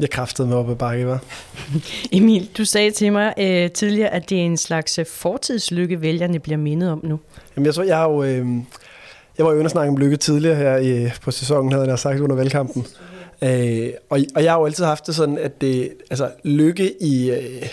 Jeg 0.00 0.10
kræftede 0.10 0.48
med 0.48 0.56
op 0.56 0.70
ad 0.70 0.76
bakke, 0.76 1.06
var. 1.06 1.24
Emil, 2.12 2.48
du 2.58 2.64
sagde 2.64 2.90
til 2.90 3.12
mig 3.12 3.34
øh, 3.38 3.70
tidligere, 3.70 4.08
at 4.08 4.30
det 4.30 4.38
er 4.38 4.42
en 4.42 4.56
slags 4.56 4.98
øh, 4.98 5.06
fortidslykke, 5.06 6.00
vælgerne 6.00 6.38
bliver 6.38 6.58
mindet 6.58 6.90
om 6.90 7.00
nu. 7.04 7.20
Jamen, 7.56 7.66
jeg, 7.66 7.74
tror, 7.74 7.82
jeg, 7.82 7.96
har 7.96 8.10
jo, 8.10 8.22
øh, 8.22 8.46
jeg 9.38 9.46
var 9.46 9.52
jo 9.52 9.58
inde 9.58 9.66
og 9.66 9.70
snakke 9.70 9.90
om 9.90 9.96
lykke 9.96 10.16
tidligere 10.16 10.56
her 10.56 10.76
i, 10.76 11.10
på 11.22 11.30
sæsonen, 11.30 11.72
havde 11.72 11.88
jeg 11.88 11.98
sagt 11.98 12.20
under 12.20 12.36
valgkampen. 12.36 12.86
Øh, 13.42 13.90
og, 14.10 14.20
og 14.34 14.44
jeg 14.44 14.52
har 14.52 14.58
jo 14.58 14.66
altid 14.66 14.84
haft 14.84 15.06
det 15.06 15.14
sådan, 15.14 15.38
at 15.38 15.60
det, 15.60 15.92
altså, 16.10 16.30
lykke 16.44 17.02
i, 17.02 17.30
øh, 17.30 17.68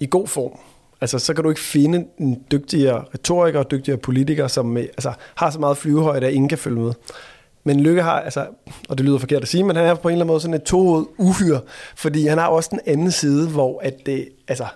i 0.00 0.06
god 0.10 0.26
form, 0.26 0.58
Altså, 1.00 1.18
så 1.18 1.34
kan 1.34 1.44
du 1.44 1.50
ikke 1.50 1.60
finde 1.60 2.04
en 2.18 2.42
dygtigere 2.52 3.04
retoriker 3.14 3.58
og 3.58 3.70
dygtigere 3.70 3.98
politiker, 3.98 4.48
som 4.48 4.76
øh, 4.76 4.82
altså, 4.82 5.12
har 5.34 5.50
så 5.50 5.58
meget 5.58 5.76
flyvehøjde, 5.76 6.26
at 6.26 6.32
ingen 6.32 6.48
kan 6.48 6.58
følge 6.58 6.80
med. 6.80 6.92
Men 7.66 7.80
Lykke 7.80 8.02
har, 8.02 8.20
altså, 8.20 8.46
og 8.88 8.98
det 8.98 9.06
lyder 9.06 9.18
forkert 9.18 9.42
at 9.42 9.48
sige, 9.48 9.64
men 9.64 9.76
han 9.76 9.84
er 9.84 9.94
på 9.94 10.08
en 10.08 10.12
eller 10.12 10.24
anden 10.24 10.32
måde 10.32 10.40
sådan 10.40 10.54
et 10.54 10.62
tohoved 10.62 11.06
uhyr, 11.18 11.58
fordi 11.96 12.26
han 12.26 12.38
har 12.38 12.46
også 12.46 12.68
den 12.72 12.80
anden 12.86 13.10
side, 13.10 13.48
hvor, 13.48 13.80
at 13.80 13.94
det, 14.06 14.28
altså, 14.48 14.66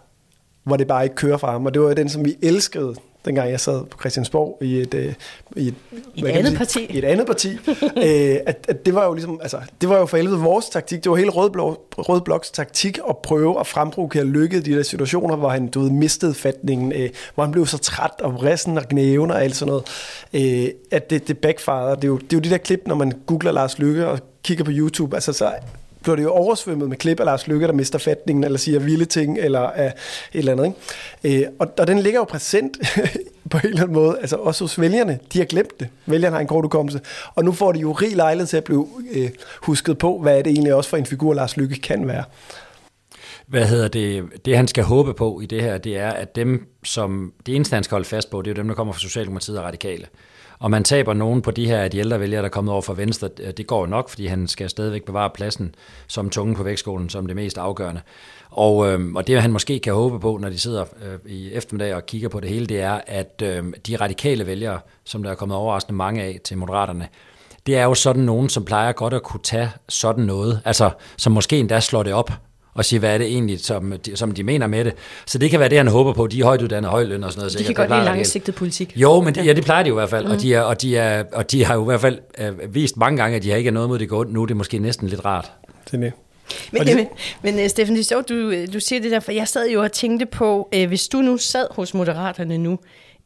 hvor 0.65 0.77
det 0.77 0.87
bare 0.87 1.05
ikke 1.05 1.17
kører 1.17 1.37
fra 1.37 1.53
ham. 1.53 1.67
Og 1.67 1.75
det 1.75 1.83
var 1.83 1.89
jo 1.89 1.95
den, 1.95 2.09
som 2.09 2.25
vi 2.25 2.37
elskede 2.43 2.95
dengang 3.25 3.51
jeg 3.51 3.61
sad 3.61 3.85
på 3.87 3.99
Christiansborg 4.01 4.59
i 4.61 4.81
et, 4.81 4.95
øh, 4.95 5.15
i 5.57 5.69
et, 5.69 5.75
I 6.15 6.21
et 6.21 6.27
andet 6.27 6.59
parti. 6.59 6.85
I 6.85 6.99
et 6.99 7.05
andet 7.05 7.27
parti. 7.27 7.49
øh, 8.07 8.37
at, 8.47 8.67
at, 8.69 8.87
det 8.87 8.95
var 8.95 9.07
jo 9.07 9.15
ligesom, 9.15 9.41
altså, 9.43 9.59
det 9.81 9.89
var 9.89 9.99
jo 9.99 10.07
for 10.07 10.17
helvede 10.17 10.39
vores 10.39 10.69
taktik. 10.69 11.05
Det 11.05 11.11
var 11.11 11.17
hele 11.17 11.31
Rød, 11.31 11.51
Blok, 11.51 11.79
Rød 11.99 12.21
Bloks 12.21 12.51
taktik 12.51 12.99
at 13.09 13.19
prøve 13.19 13.61
at 13.61 13.67
fremprovokere 13.67 14.25
lykke 14.25 14.61
de 14.61 14.73
der 14.77 14.83
situationer, 14.83 15.37
hvor 15.37 15.49
han 15.49 15.69
du 15.69 15.81
ved, 15.81 15.91
mistede 15.91 16.35
fatningen, 16.35 16.93
øh, 16.93 17.11
hvor 17.35 17.45
han 17.45 17.53
blev 17.53 17.67
så 17.67 17.79
træt 17.79 18.21
og 18.21 18.43
rissen 18.43 18.79
og 18.79 18.89
knæven 18.89 19.31
og 19.31 19.43
alt 19.43 19.57
sådan 19.57 19.71
noget, 19.71 19.85
øh, 20.33 20.71
at 20.91 21.11
det, 21.11 21.29
det 21.29 21.39
backfired. 21.39 21.97
Det 21.97 22.05
er, 22.05 22.09
jo, 22.09 22.17
det 22.19 22.33
er 22.33 22.37
jo 22.37 22.41
de 22.41 22.51
der 22.51 22.59
klip, 22.59 22.81
når 22.87 22.95
man 22.95 23.13
googler 23.27 23.53
Lars 23.53 23.79
Lykke 23.79 24.07
og 24.07 24.19
kigger 24.43 24.65
på 24.65 24.71
YouTube, 24.75 25.17
altså 25.17 25.33
så 25.33 25.53
bliver 26.03 26.17
det 26.17 26.23
jo 26.23 26.31
oversvømmet 26.31 26.89
med 26.89 26.97
klip 26.97 27.21
af 27.21 27.27
Lars 27.27 27.47
Lykke, 27.47 27.67
der 27.67 27.73
mister 27.73 27.99
fatningen, 27.99 28.45
eller 28.45 28.59
siger 28.59 28.79
vilde 28.79 29.05
ting, 29.05 29.39
eller 29.39 29.71
et 29.71 29.93
eller 30.33 30.53
andet. 30.53 30.75
Ikke? 31.25 31.45
Øh, 31.45 31.49
og, 31.59 31.69
og 31.79 31.87
den 31.87 31.99
ligger 31.99 32.21
jo 32.21 32.25
præsent 32.25 32.79
på 33.51 33.59
en 33.59 33.67
eller 33.67 33.83
anden 33.83 33.95
måde, 33.95 34.19
altså 34.21 34.37
også 34.37 34.65
hos 34.65 34.81
vælgerne. 34.81 35.19
De 35.33 35.39
har 35.39 35.45
glemt 35.45 35.81
det. 35.81 35.89
Vælgerne 36.07 36.35
har 36.35 36.41
en 36.41 36.47
kort 36.47 36.65
ukommelse. 36.65 37.01
Og 37.35 37.45
nu 37.45 37.53
får 37.53 37.73
de 37.73 37.81
jo 37.81 37.93
rig 37.93 38.17
lejlighed 38.17 38.47
til 38.47 38.57
at 38.57 38.65
blive 38.65 38.89
øh, 39.13 39.31
husket 39.63 39.99
på, 39.99 40.19
hvad 40.19 40.39
er 40.39 40.43
det 40.43 40.51
egentlig 40.51 40.75
også 40.75 40.91
for 40.91 40.97
en 40.97 41.07
figur, 41.07 41.35
Lars 41.35 41.57
Lykke 41.57 41.81
kan 41.81 42.09
være. 42.09 42.25
Hvad 43.51 43.67
hedder 43.67 43.89
det? 43.89 44.25
Det 44.45 44.57
han 44.57 44.69
skal 44.69 44.85
håbe 44.85 45.15
på 45.15 45.41
i 45.41 45.47
det 45.47 45.63
her, 45.63 45.79
det 45.79 45.99
er, 45.99 46.11
at 46.11 46.37
dem, 46.37 46.69
som 46.85 47.33
det 47.47 47.57
eneste 47.57 47.75
han 47.75 47.85
skal 47.85 47.95
holde 47.95 48.09
fast 48.09 48.31
på, 48.31 48.43
det 48.43 48.51
er 48.51 48.55
jo 48.55 48.57
dem, 48.57 48.69
der 48.69 48.75
kommer 48.75 48.93
fra 48.93 49.01
Socialdemokratiet 49.01 49.59
og 49.59 49.65
Radikale 49.65 50.07
og 50.61 50.71
man 50.71 50.85
taber 50.85 51.15
nogen 51.15 51.43
på 51.43 51.51
de 51.51 51.67
her 51.67 51.81
at 51.81 51.93
de 51.93 51.99
ældre 51.99 52.21
vælgere, 52.21 52.43
der 52.43 52.49
er 52.49 52.51
kommet 52.51 52.73
over 52.73 52.83
fra 52.83 52.95
Venstre, 52.95 53.29
øh, 53.41 53.53
det 53.57 53.67
går 53.67 53.87
nok, 53.87 54.09
fordi 54.09 54.27
han 54.27 54.49
skal 54.49 54.71
stadigvæk 54.71 55.05
bevare 55.05 55.31
pladsen 55.31 55.75
som 56.07 56.31
tunge 56.31 56.55
på 56.55 56.63
vægtskolen 56.63 57.09
som 57.09 57.27
det 57.27 57.37
mest 57.37 57.59
afgørende. 57.59 58.01
Og, 58.51 58.89
øh, 58.89 59.13
og 59.15 59.27
det, 59.27 59.43
han 59.43 59.53
måske 59.53 59.79
kan 59.79 59.95
håbe 59.95 60.21
på, 60.21 60.39
når 60.41 60.49
de 60.49 60.59
sidder 60.59 60.85
øh, 61.05 61.33
i 61.33 61.53
eftermiddag 61.53 61.95
og 61.95 62.07
kigger 62.07 62.29
på 62.29 62.41
det 62.41 62.51
hele, 62.51 62.67
det 62.67 62.81
er, 62.81 63.01
at 63.07 63.43
øh, 63.45 63.65
de 63.87 63.97
radikale 63.97 64.47
vælgere, 64.47 64.81
som 65.05 65.23
der 65.23 65.31
er 65.31 65.35
kommet 65.35 65.57
overraskende 65.57 65.97
mange 65.97 66.23
af 66.23 66.41
til 66.45 66.59
Moderaterne, 66.59 67.09
det 67.67 67.77
er 67.77 67.85
jo 67.85 67.95
sådan 67.95 68.23
nogen, 68.23 68.49
som 68.49 68.65
plejer 68.65 68.93
godt 68.93 69.15
at 69.15 69.23
kunne 69.23 69.43
tage 69.43 69.71
sådan 69.89 70.25
noget, 70.25 70.61
altså 70.65 70.91
som 71.17 71.33
måske 71.33 71.59
endda 71.59 71.81
slår 71.81 72.03
det 72.03 72.13
op 72.13 72.31
og 72.75 72.85
sige, 72.85 72.99
hvad 72.99 73.15
er 73.15 73.19
det 73.19 73.27
egentlig, 73.27 73.61
som 73.61 73.95
de, 74.07 74.17
som 74.17 74.33
de 74.33 74.43
mener 74.43 74.67
med 74.67 74.85
det. 74.85 74.95
Så 75.27 75.39
det 75.39 75.51
kan 75.51 75.61
være 75.61 75.69
det, 75.69 75.79
han 75.79 75.89
håber 75.89 76.13
på. 76.13 76.27
De 76.27 76.41
er 76.41 76.45
højt 76.45 76.63
uddannede 76.63 76.91
højløn 76.91 77.25
og 77.25 77.33
sådan 77.33 77.41
noget. 77.41 77.59
De 77.59 77.65
kan 77.65 77.75
godt 77.75 77.91
lide 77.91 78.05
langsigtet 78.05 78.55
politik. 78.55 78.93
Jo, 78.97 79.21
men 79.21 79.35
det, 79.35 79.47
ja, 79.47 79.53
det 79.53 79.65
plejer 79.65 79.83
de 79.83 79.89
jo 79.89 79.95
i 79.95 79.99
hvert 79.99 80.11
fald. 80.11 80.25
Mm. 80.25 80.31
Og, 80.31 80.41
de 80.41 80.55
er, 80.55 80.61
og, 80.61 80.83
de 80.83 80.97
er, 80.97 81.25
og 81.33 81.51
de 81.51 81.65
har 81.65 81.75
jo 81.75 81.83
i 81.83 81.85
hvert 81.85 82.01
fald 82.01 82.19
uh, 82.41 82.75
vist 82.75 82.97
mange 82.97 83.17
gange, 83.17 83.37
at 83.37 83.43
de 83.43 83.51
har 83.51 83.57
ikke 83.57 83.71
noget 83.71 83.89
mod 83.89 83.99
det 83.99 84.09
godt. 84.09 84.33
Nu 84.33 84.43
er 84.43 84.47
det 84.47 84.57
måske 84.57 84.79
næsten 84.79 85.09
lidt 85.09 85.25
rart. 85.25 85.53
Det 85.85 85.95
er 85.95 85.99
det. 85.99 86.13
Men, 86.73 86.87
det, 86.87 86.97
men, 86.97 87.07
men 87.43 87.65
uh, 87.65 87.71
Steffen, 87.71 87.97
det 87.97 88.01
er 88.01 88.05
sjovt, 88.05 88.29
du, 88.29 88.65
du 88.73 88.81
siger 88.81 89.01
det 89.01 89.11
der, 89.11 89.21
for 89.21 89.33
jeg 89.33 89.49
sad 89.49 89.71
jo 89.71 89.83
og 89.83 89.93
tænkte 89.93 90.27
på, 90.27 90.69
uh, 90.77 90.85
hvis 90.85 91.09
du 91.09 91.19
nu 91.19 91.37
sad 91.37 91.67
hos 91.71 91.95
Moderaterne 91.95 92.59
nu, 92.59 92.79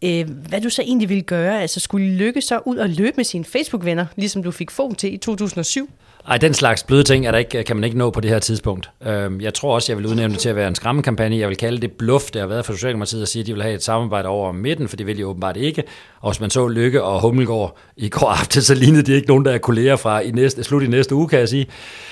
uh, 0.04 0.30
hvad 0.48 0.60
du 0.60 0.70
så 0.70 0.82
egentlig 0.82 1.08
ville 1.08 1.22
gøre. 1.22 1.62
Altså 1.62 1.80
skulle 1.80 2.14
Lykke 2.14 2.40
så 2.40 2.60
ud 2.64 2.76
og 2.76 2.88
løbe 2.88 3.16
med 3.16 3.24
sine 3.24 3.44
Facebook-venner, 3.44 4.06
ligesom 4.16 4.42
du 4.42 4.50
fik 4.50 4.70
få 4.70 4.94
til 4.94 5.14
i 5.14 5.16
2007? 5.16 5.90
Ej, 6.28 6.38
den 6.38 6.54
slags 6.54 6.82
bløde 6.82 7.02
ting 7.02 7.26
er 7.26 7.30
der 7.30 7.38
ikke, 7.38 7.64
kan 7.64 7.76
man 7.76 7.84
ikke 7.84 7.98
nå 7.98 8.10
på 8.10 8.20
det 8.20 8.30
her 8.30 8.38
tidspunkt. 8.38 8.90
Øhm, 9.06 9.40
jeg 9.40 9.54
tror 9.54 9.74
også, 9.74 9.92
jeg 9.92 9.98
vil 9.98 10.06
udnævne 10.06 10.32
det 10.32 10.40
til 10.40 10.48
at 10.48 10.56
være 10.56 10.68
en 10.68 10.74
skræmmekampagne. 10.74 11.38
Jeg 11.38 11.48
vil 11.48 11.56
kalde 11.56 11.80
det 11.80 11.92
bluff, 11.92 12.24
det 12.30 12.40
har 12.40 12.48
været 12.48 12.64
for 12.64 12.72
Socialdemokratiet 12.72 13.22
at 13.22 13.28
sige, 13.28 13.40
at 13.40 13.46
de 13.46 13.52
vil 13.52 13.62
have 13.62 13.74
et 13.74 13.82
samarbejde 13.82 14.28
over 14.28 14.52
midten, 14.52 14.88
for 14.88 14.96
det 14.96 15.06
vil 15.06 15.18
de 15.18 15.26
åbenbart 15.26 15.56
ikke. 15.56 15.82
Og 16.20 16.30
hvis 16.30 16.40
man 16.40 16.50
så 16.50 16.68
Lykke 16.68 17.02
og 17.02 17.20
Hummelgaard 17.20 17.76
i 17.96 18.08
går 18.08 18.26
aften, 18.40 18.62
så 18.62 18.74
lignede 18.74 19.02
de 19.02 19.12
ikke 19.12 19.28
nogen, 19.28 19.44
der 19.44 19.50
er 19.50 19.58
kolleger 19.58 19.96
fra 19.96 20.20
i 20.20 20.30
næste, 20.30 20.64
slut 20.64 20.82
i 20.82 20.86
næste 20.86 21.14
uge, 21.14 21.28
kan 21.28 21.38
jeg 21.38 21.48
sige. 21.48 21.66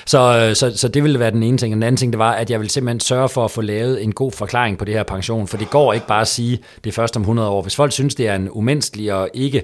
Så, 0.07 0.47
øh, 0.49 0.54
så, 0.57 0.78
så 0.78 0.88
det 0.88 1.02
ville 1.02 1.19
være 1.19 1.31
den 1.31 1.42
ene 1.42 1.59
ting. 1.59 1.73
Og 1.73 1.76
den 1.76 1.83
anden 1.83 1.97
ting, 1.97 2.12
det 2.12 2.19
var, 2.19 2.33
at 2.33 2.50
jeg 2.50 2.61
vil 2.61 2.71
simpelthen 2.71 3.00
sørge 3.00 3.28
for 3.28 3.45
at 3.45 3.50
få 3.50 3.61
lavet 3.61 4.02
en 4.02 4.12
god 4.12 4.33
forklaring 4.33 4.78
på 4.78 4.85
det 4.85 4.95
her 4.95 5.02
pension, 5.02 5.49
for 5.49 5.57
det 5.57 5.71
går 5.71 5.92
ikke 5.92 6.07
bare 6.07 6.21
at 6.21 6.28
sige, 6.28 6.59
det 6.85 6.90
er 6.90 6.95
først 6.95 7.16
om 7.16 7.23
100 7.23 7.49
år. 7.49 7.62
Hvis 7.62 7.76
folk 7.76 7.92
synes, 7.92 8.14
det 8.14 8.28
er 8.28 8.35
en 8.35 8.49
umenneskelig 8.50 9.12
og 9.12 9.28
ikke 9.35 9.62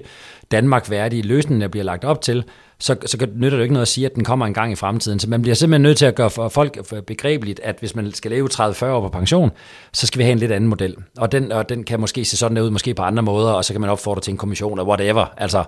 Danmark 0.51 0.89
værdig 0.89 1.25
løsning, 1.25 1.61
der 1.61 1.67
bliver 1.67 1.83
lagt 1.83 2.05
op 2.05 2.21
til, 2.21 2.43
så, 2.79 2.95
så 3.05 3.27
nytter 3.35 3.49
det 3.49 3.57
jo 3.57 3.63
ikke 3.63 3.73
noget 3.73 3.81
at 3.81 3.87
sige, 3.87 4.05
at 4.05 4.15
den 4.15 4.23
kommer 4.23 4.45
en 4.45 4.53
gang 4.53 4.71
i 4.71 4.75
fremtiden. 4.75 5.19
Så 5.19 5.29
man 5.29 5.41
bliver 5.41 5.55
simpelthen 5.55 5.81
nødt 5.81 5.97
til 5.97 6.05
at 6.05 6.15
gøre 6.15 6.29
for 6.29 6.49
folk 6.49 7.05
begrebeligt, 7.05 7.59
at 7.63 7.75
hvis 7.79 7.95
man 7.95 8.11
skal 8.11 8.31
leve 8.31 8.49
30-40 8.53 8.85
år 8.85 9.01
på 9.01 9.09
pension, 9.09 9.51
så 9.93 10.07
skal 10.07 10.19
vi 10.19 10.23
have 10.23 10.31
en 10.31 10.39
lidt 10.39 10.51
anden 10.51 10.69
model. 10.69 10.95
Og 11.17 11.31
den, 11.31 11.51
og 11.51 11.69
den 11.69 11.83
kan 11.83 11.99
måske 11.99 12.25
se 12.25 12.37
sådan 12.37 12.57
ud, 12.57 12.69
måske 12.69 12.93
på 12.93 13.01
andre 13.01 13.23
måder, 13.23 13.51
og 13.51 13.65
så 13.65 13.73
kan 13.73 13.81
man 13.81 13.89
opfordre 13.89 14.21
til 14.21 14.31
en 14.31 14.37
kommission, 14.37 14.79
og 14.79 14.87
whatever. 14.87 15.33
Altså, 15.37 15.63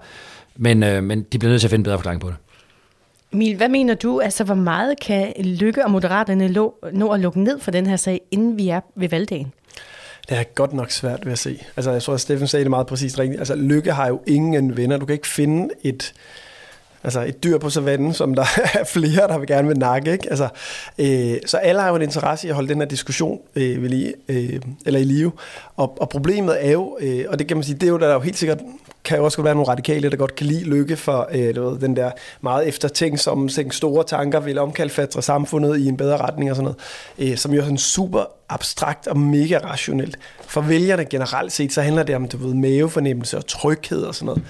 men, 0.55 0.83
øh, 0.83 1.03
men 1.03 1.21
de 1.21 1.39
bliver 1.39 1.49
nødt 1.49 1.61
til 1.61 1.67
at 1.67 1.71
finde 1.71 1.79
en 1.79 1.83
bedre 1.83 1.97
forklaring 1.97 2.21
på 2.21 2.27
det. 2.27 2.35
Emil, 3.33 3.57
hvad 3.57 3.69
mener 3.69 3.93
du? 3.93 4.19
Altså, 4.19 4.43
hvor 4.43 4.55
meget 4.55 4.99
kan 4.99 5.33
Lykke 5.39 5.85
og 5.85 5.91
Moderaterne 5.91 6.47
nå 6.93 7.09
at 7.09 7.19
lukke 7.19 7.43
ned 7.43 7.59
for 7.59 7.71
den 7.71 7.85
her 7.85 7.95
sag, 7.95 8.21
inden 8.31 8.57
vi 8.57 8.69
er 8.69 8.79
ved 8.95 9.09
valgdagen? 9.09 9.53
Det 10.29 10.37
er 10.37 10.43
godt 10.43 10.73
nok 10.73 10.91
svært 10.91 11.25
ved 11.25 11.31
at 11.31 11.39
se. 11.39 11.59
Altså, 11.75 11.91
jeg 11.91 12.01
tror, 12.01 12.13
at 12.13 12.21
Steffen 12.21 12.47
sagde 12.47 12.63
det 12.63 12.69
meget 12.69 12.87
præcist 12.87 13.19
rigtigt. 13.19 13.39
Altså, 13.39 13.55
Lykke 13.55 13.91
har 13.91 14.07
jo 14.07 14.21
ingen 14.27 14.77
venner. 14.77 14.97
Du 14.97 15.05
kan 15.05 15.13
ikke 15.13 15.27
finde 15.27 15.69
et, 15.83 16.13
altså 17.03 17.21
et 17.21 17.43
dyr 17.43 17.57
på 17.57 17.69
savannen, 17.69 18.13
som 18.13 18.35
der 18.35 18.45
er 18.79 18.83
flere, 18.83 19.27
der 19.27 19.37
vil 19.37 19.47
gerne 19.47 19.67
vil 19.67 19.77
nakke. 19.77 20.11
Ikke? 20.11 20.29
Altså, 20.29 20.47
øh, 20.97 21.37
så 21.45 21.57
alle 21.57 21.81
har 21.81 21.89
jo 21.89 21.95
en 21.95 22.01
interesse 22.01 22.47
i 22.47 22.49
at 22.49 22.55
holde 22.55 22.69
den 22.69 22.77
her 22.77 22.85
diskussion 22.85 23.39
øh, 23.55 23.81
ved 23.81 23.89
lige, 23.89 24.13
øh, 24.27 24.61
eller 24.85 24.99
i 24.99 25.03
live. 25.03 25.31
Og, 25.75 26.01
og 26.01 26.09
problemet 26.09 26.67
er 26.67 26.71
jo, 26.71 26.97
øh, 27.01 27.25
og 27.29 27.39
det 27.39 27.47
kan 27.47 27.57
man 27.57 27.63
sige, 27.63 27.75
det 27.75 27.83
er 27.83 27.91
jo, 27.91 27.97
der 27.97 28.07
er 28.07 28.13
jo 28.13 28.19
helt 28.19 28.37
sikkert 28.37 28.59
kan 29.03 29.17
jo 29.17 29.23
også 29.25 29.37
godt 29.37 29.45
være 29.45 29.55
nogle 29.55 29.71
radikale, 29.71 30.09
der 30.09 30.17
godt 30.17 30.35
kan 30.35 30.47
lide 30.47 30.63
lykke 30.63 30.97
for 30.97 31.29
øh, 31.31 31.55
du 31.55 31.69
ved, 31.69 31.79
den 31.79 31.95
der 31.95 32.11
meget 32.41 32.67
eftertænksomme, 32.67 33.49
store 33.71 34.03
tanker, 34.03 34.39
vil 34.39 34.57
omkalfatre 34.57 35.21
samfundet 35.21 35.79
i 35.79 35.87
en 35.87 35.97
bedre 35.97 36.17
retning 36.17 36.49
og 36.49 36.55
sådan 36.55 36.63
noget, 37.17 37.31
øh, 37.31 37.37
som 37.37 37.53
jo 37.53 37.59
er 37.59 37.63
sådan 37.63 37.77
super 37.77 38.23
abstrakt 38.49 39.07
og 39.07 39.19
mega 39.19 39.57
rationelt. 39.57 40.19
For 40.47 40.61
vælgerne 40.61 41.05
generelt 41.05 41.51
set, 41.51 41.73
så 41.73 41.81
handler 41.81 42.03
det 42.03 42.15
om 42.15 42.27
du 42.27 42.37
ved, 42.37 42.53
mavefornemmelse 42.53 43.37
og 43.37 43.47
tryghed 43.47 44.03
og 44.03 44.15
sådan 44.15 44.25
noget. 44.25 44.43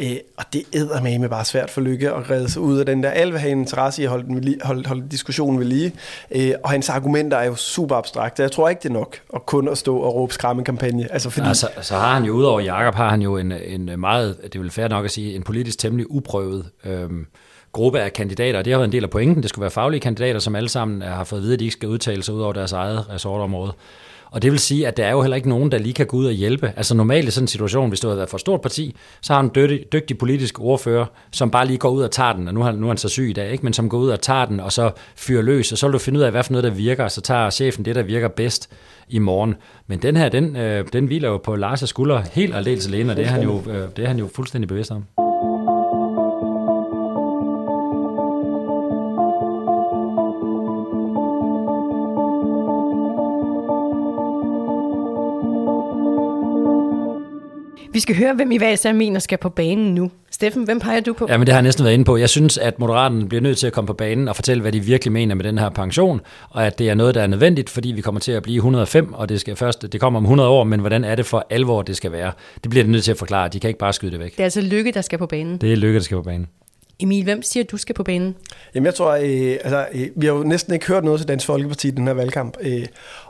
Øh, 0.00 0.16
og 0.36 0.44
det 0.52 0.62
æder 0.74 1.18
med 1.18 1.28
bare 1.28 1.44
svært 1.44 1.70
for 1.70 1.80
Lykke 1.80 2.10
at 2.10 2.30
redde 2.30 2.50
sig 2.50 2.62
ud 2.62 2.78
af 2.78 2.86
den 2.86 3.02
der. 3.02 3.10
Alle 3.10 3.32
vil 3.32 3.40
have 3.40 3.52
en 3.52 3.58
interesse 3.58 4.02
i 4.02 4.04
at 4.04 4.10
holde, 4.10 4.26
den 4.26 4.40
lige, 4.40 4.56
holde, 4.62 4.88
holde 4.88 5.08
diskussionen 5.10 5.58
ved 5.58 5.66
lige. 5.66 5.92
Øh, 6.30 6.52
og 6.64 6.70
hans 6.70 6.88
argumenter 6.88 7.36
er 7.36 7.44
jo 7.44 7.54
super 7.54 7.96
abstrakte. 7.96 8.42
Jeg 8.42 8.52
tror 8.52 8.68
ikke, 8.68 8.82
det 8.82 8.88
er 8.88 8.92
nok 8.92 9.16
at 9.34 9.46
kun 9.46 9.68
at 9.68 9.78
stå 9.78 9.96
og 9.96 10.14
råbe 10.14 10.34
skræmmekampagne. 10.34 11.12
Altså, 11.12 11.30
fordi... 11.30 11.48
altså, 11.48 11.68
så 11.80 11.94
har 11.94 12.14
han 12.14 12.24
jo, 12.24 12.32
udover 12.32 12.60
Jakob, 12.60 12.94
har 12.94 13.08
han 13.08 13.22
jo 13.22 13.36
en, 13.36 13.52
en 13.52 14.00
meget, 14.00 14.36
det 14.42 14.54
er 14.54 14.58
vel 14.58 14.70
fair 14.70 14.88
nok 14.88 15.04
at 15.04 15.10
sige, 15.10 15.34
en 15.34 15.42
politisk 15.42 15.78
temmelig 15.78 16.10
uprøvet 16.10 16.66
øhm, 16.84 17.26
gruppe 17.72 18.00
af 18.00 18.12
kandidater. 18.12 18.62
Det 18.62 18.72
har 18.72 18.78
været 18.78 18.88
en 18.88 18.92
del 18.92 19.04
af 19.04 19.10
pointen. 19.10 19.42
Det 19.42 19.50
skulle 19.50 19.62
være 19.62 19.70
faglige 19.70 20.00
kandidater, 20.00 20.40
som 20.40 20.56
alle 20.56 20.68
sammen 20.68 21.02
øh, 21.02 21.08
har 21.08 21.24
fået 21.24 21.40
at 21.40 21.42
vide, 21.42 21.54
at 21.54 21.60
de 21.60 21.64
ikke 21.64 21.72
skal 21.72 21.88
udtale 21.88 22.22
sig 22.22 22.34
ud 22.34 22.40
over 22.40 22.52
deres 22.52 22.72
eget 22.72 23.10
ressortområde. 23.10 23.72
Og 24.30 24.42
det 24.42 24.50
vil 24.50 24.58
sige, 24.58 24.86
at 24.86 24.96
der 24.96 25.04
er 25.04 25.10
jo 25.10 25.22
heller 25.22 25.36
ikke 25.36 25.48
nogen, 25.48 25.72
der 25.72 25.78
lige 25.78 25.92
kan 25.92 26.06
gå 26.06 26.16
ud 26.16 26.26
og 26.26 26.32
hjælpe. 26.32 26.72
Altså 26.76 26.94
normalt 26.94 27.28
i 27.28 27.30
sådan 27.30 27.44
en 27.44 27.48
situation, 27.48 27.88
hvis 27.88 28.00
du 28.00 28.08
har 28.08 28.14
været 28.14 28.28
for 28.28 28.38
stort 28.38 28.60
parti, 28.60 28.96
så 29.20 29.32
har 29.32 29.40
en 29.40 29.50
dygtig, 29.54 29.92
dygtig 29.92 30.18
politisk 30.18 30.60
ordfører, 30.60 31.06
som 31.32 31.50
bare 31.50 31.66
lige 31.66 31.78
går 31.78 31.90
ud 31.90 32.02
og 32.02 32.10
tager 32.10 32.32
den, 32.32 32.48
og 32.48 32.54
nu, 32.54 32.62
har, 32.62 32.72
nu 32.72 32.86
er 32.86 32.90
han 32.90 32.96
så 32.96 33.08
syg 33.08 33.30
i 33.30 33.32
dag, 33.32 33.52
ikke? 33.52 33.64
men 33.64 33.72
som 33.72 33.88
går 33.88 33.98
ud 33.98 34.08
og 34.08 34.20
tager 34.20 34.44
den, 34.44 34.60
og 34.60 34.72
så 34.72 34.90
fyrer 35.16 35.42
løs, 35.42 35.72
og 35.72 35.78
så 35.78 35.86
vil 35.86 35.92
du 35.92 35.98
finde 35.98 36.18
ud 36.18 36.24
af, 36.24 36.30
hvad 36.30 36.44
for 36.44 36.52
noget, 36.52 36.64
der 36.64 36.70
virker, 36.70 37.04
og 37.04 37.10
så 37.10 37.20
tager 37.20 37.50
chefen 37.50 37.84
det, 37.84 37.94
der 37.94 38.02
virker 38.02 38.28
bedst 38.28 38.70
i 39.08 39.18
morgen. 39.18 39.54
Men 39.86 40.02
den 40.02 40.16
her, 40.16 40.28
den, 40.28 40.56
øh, 40.56 40.84
den 40.92 41.06
hviler 41.06 41.28
jo 41.28 41.36
på 41.36 41.54
Lars' 41.54 41.86
skulder 41.86 42.22
helt 42.32 42.54
aldeles 42.54 42.86
alene, 42.86 43.12
og 43.12 43.16
det 43.16 43.24
er 43.24 43.28
han 43.28 43.42
jo, 43.42 43.62
øh, 43.70 43.88
det 43.96 44.04
er 44.04 44.08
han 44.08 44.18
jo 44.18 44.28
fuldstændig 44.34 44.68
bevidst 44.68 44.90
om. 44.90 45.29
Vi 58.00 58.02
skal 58.02 58.16
høre, 58.16 58.34
hvem 58.34 58.52
I 58.52 58.56
hver 58.56 58.70
især 58.70 58.92
mener 58.92 59.20
skal 59.20 59.38
på 59.38 59.48
banen 59.48 59.94
nu. 59.94 60.10
Steffen, 60.30 60.64
hvem 60.64 60.80
peger 60.80 61.00
du 61.00 61.12
på? 61.12 61.26
Ja, 61.28 61.36
men 61.36 61.46
det 61.46 61.52
har 61.52 61.58
jeg 61.58 61.62
næsten 61.62 61.84
været 61.84 61.94
inde 61.94 62.04
på. 62.04 62.16
Jeg 62.16 62.28
synes, 62.28 62.58
at 62.58 62.78
Moderaterne 62.78 63.28
bliver 63.28 63.42
nødt 63.42 63.58
til 63.58 63.66
at 63.66 63.72
komme 63.72 63.86
på 63.86 63.92
banen 63.92 64.28
og 64.28 64.36
fortælle, 64.36 64.60
hvad 64.60 64.72
de 64.72 64.80
virkelig 64.80 65.12
mener 65.12 65.34
med 65.34 65.44
den 65.44 65.58
her 65.58 65.68
pension, 65.68 66.20
og 66.50 66.66
at 66.66 66.78
det 66.78 66.88
er 66.88 66.94
noget, 66.94 67.14
der 67.14 67.22
er 67.22 67.26
nødvendigt, 67.26 67.70
fordi 67.70 67.88
vi 67.88 68.00
kommer 68.00 68.20
til 68.20 68.32
at 68.32 68.42
blive 68.42 68.56
105, 68.56 69.12
og 69.12 69.28
det 69.28 69.40
skal 69.40 69.56
først, 69.56 69.92
det 69.92 70.00
kommer 70.00 70.20
om 70.20 70.24
100 70.24 70.48
år, 70.48 70.64
men 70.64 70.80
hvordan 70.80 71.04
er 71.04 71.14
det 71.14 71.26
for 71.26 71.46
alvor, 71.50 71.82
det 71.82 71.96
skal 71.96 72.12
være? 72.12 72.32
Det 72.62 72.70
bliver 72.70 72.84
de 72.84 72.90
nødt 72.90 73.04
til 73.04 73.10
at 73.10 73.18
forklare. 73.18 73.48
De 73.48 73.60
kan 73.60 73.68
ikke 73.68 73.78
bare 73.78 73.92
skyde 73.92 74.10
det 74.10 74.20
væk. 74.20 74.32
Det 74.32 74.40
er 74.40 74.44
altså 74.44 74.60
Lykke, 74.60 74.92
der 74.92 75.00
skal 75.00 75.18
på 75.18 75.26
banen. 75.26 75.58
Det 75.58 75.72
er 75.72 75.76
Lykke, 75.76 75.98
der 75.98 76.04
skal 76.04 76.16
på 76.16 76.22
banen. 76.22 76.46
Emil, 77.00 77.24
hvem 77.24 77.42
siger 77.42 77.64
du 77.64 77.76
skal 77.76 77.94
på 77.94 78.02
banen? 78.02 78.36
Jamen 78.74 78.86
jeg 78.86 78.94
tror, 78.94 79.10
øh, 79.10 79.58
altså, 79.64 79.86
øh, 79.92 80.08
vi 80.16 80.26
har 80.26 80.32
jo 80.32 80.42
næsten 80.42 80.74
ikke 80.74 80.86
hørt 80.86 81.04
noget 81.04 81.20
til 81.20 81.28
Dansk 81.28 81.46
Folkeparti 81.46 81.88
i 81.88 81.90
den 81.90 82.06
her 82.06 82.14
valgkamp, 82.14 82.56
øh, 82.60 82.86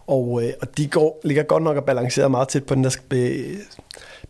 og, 0.07 0.43
øh, 0.45 0.53
og 0.61 0.77
de 0.77 0.87
går, 0.87 1.21
ligger 1.25 1.43
godt 1.43 1.63
nok 1.63 1.77
og 1.77 1.85
balancerer 1.85 2.29
meget 2.29 2.49
tæt 2.49 2.65
på 2.65 2.75
den 2.75 2.85
der 2.85 2.97
øh, 3.11 3.57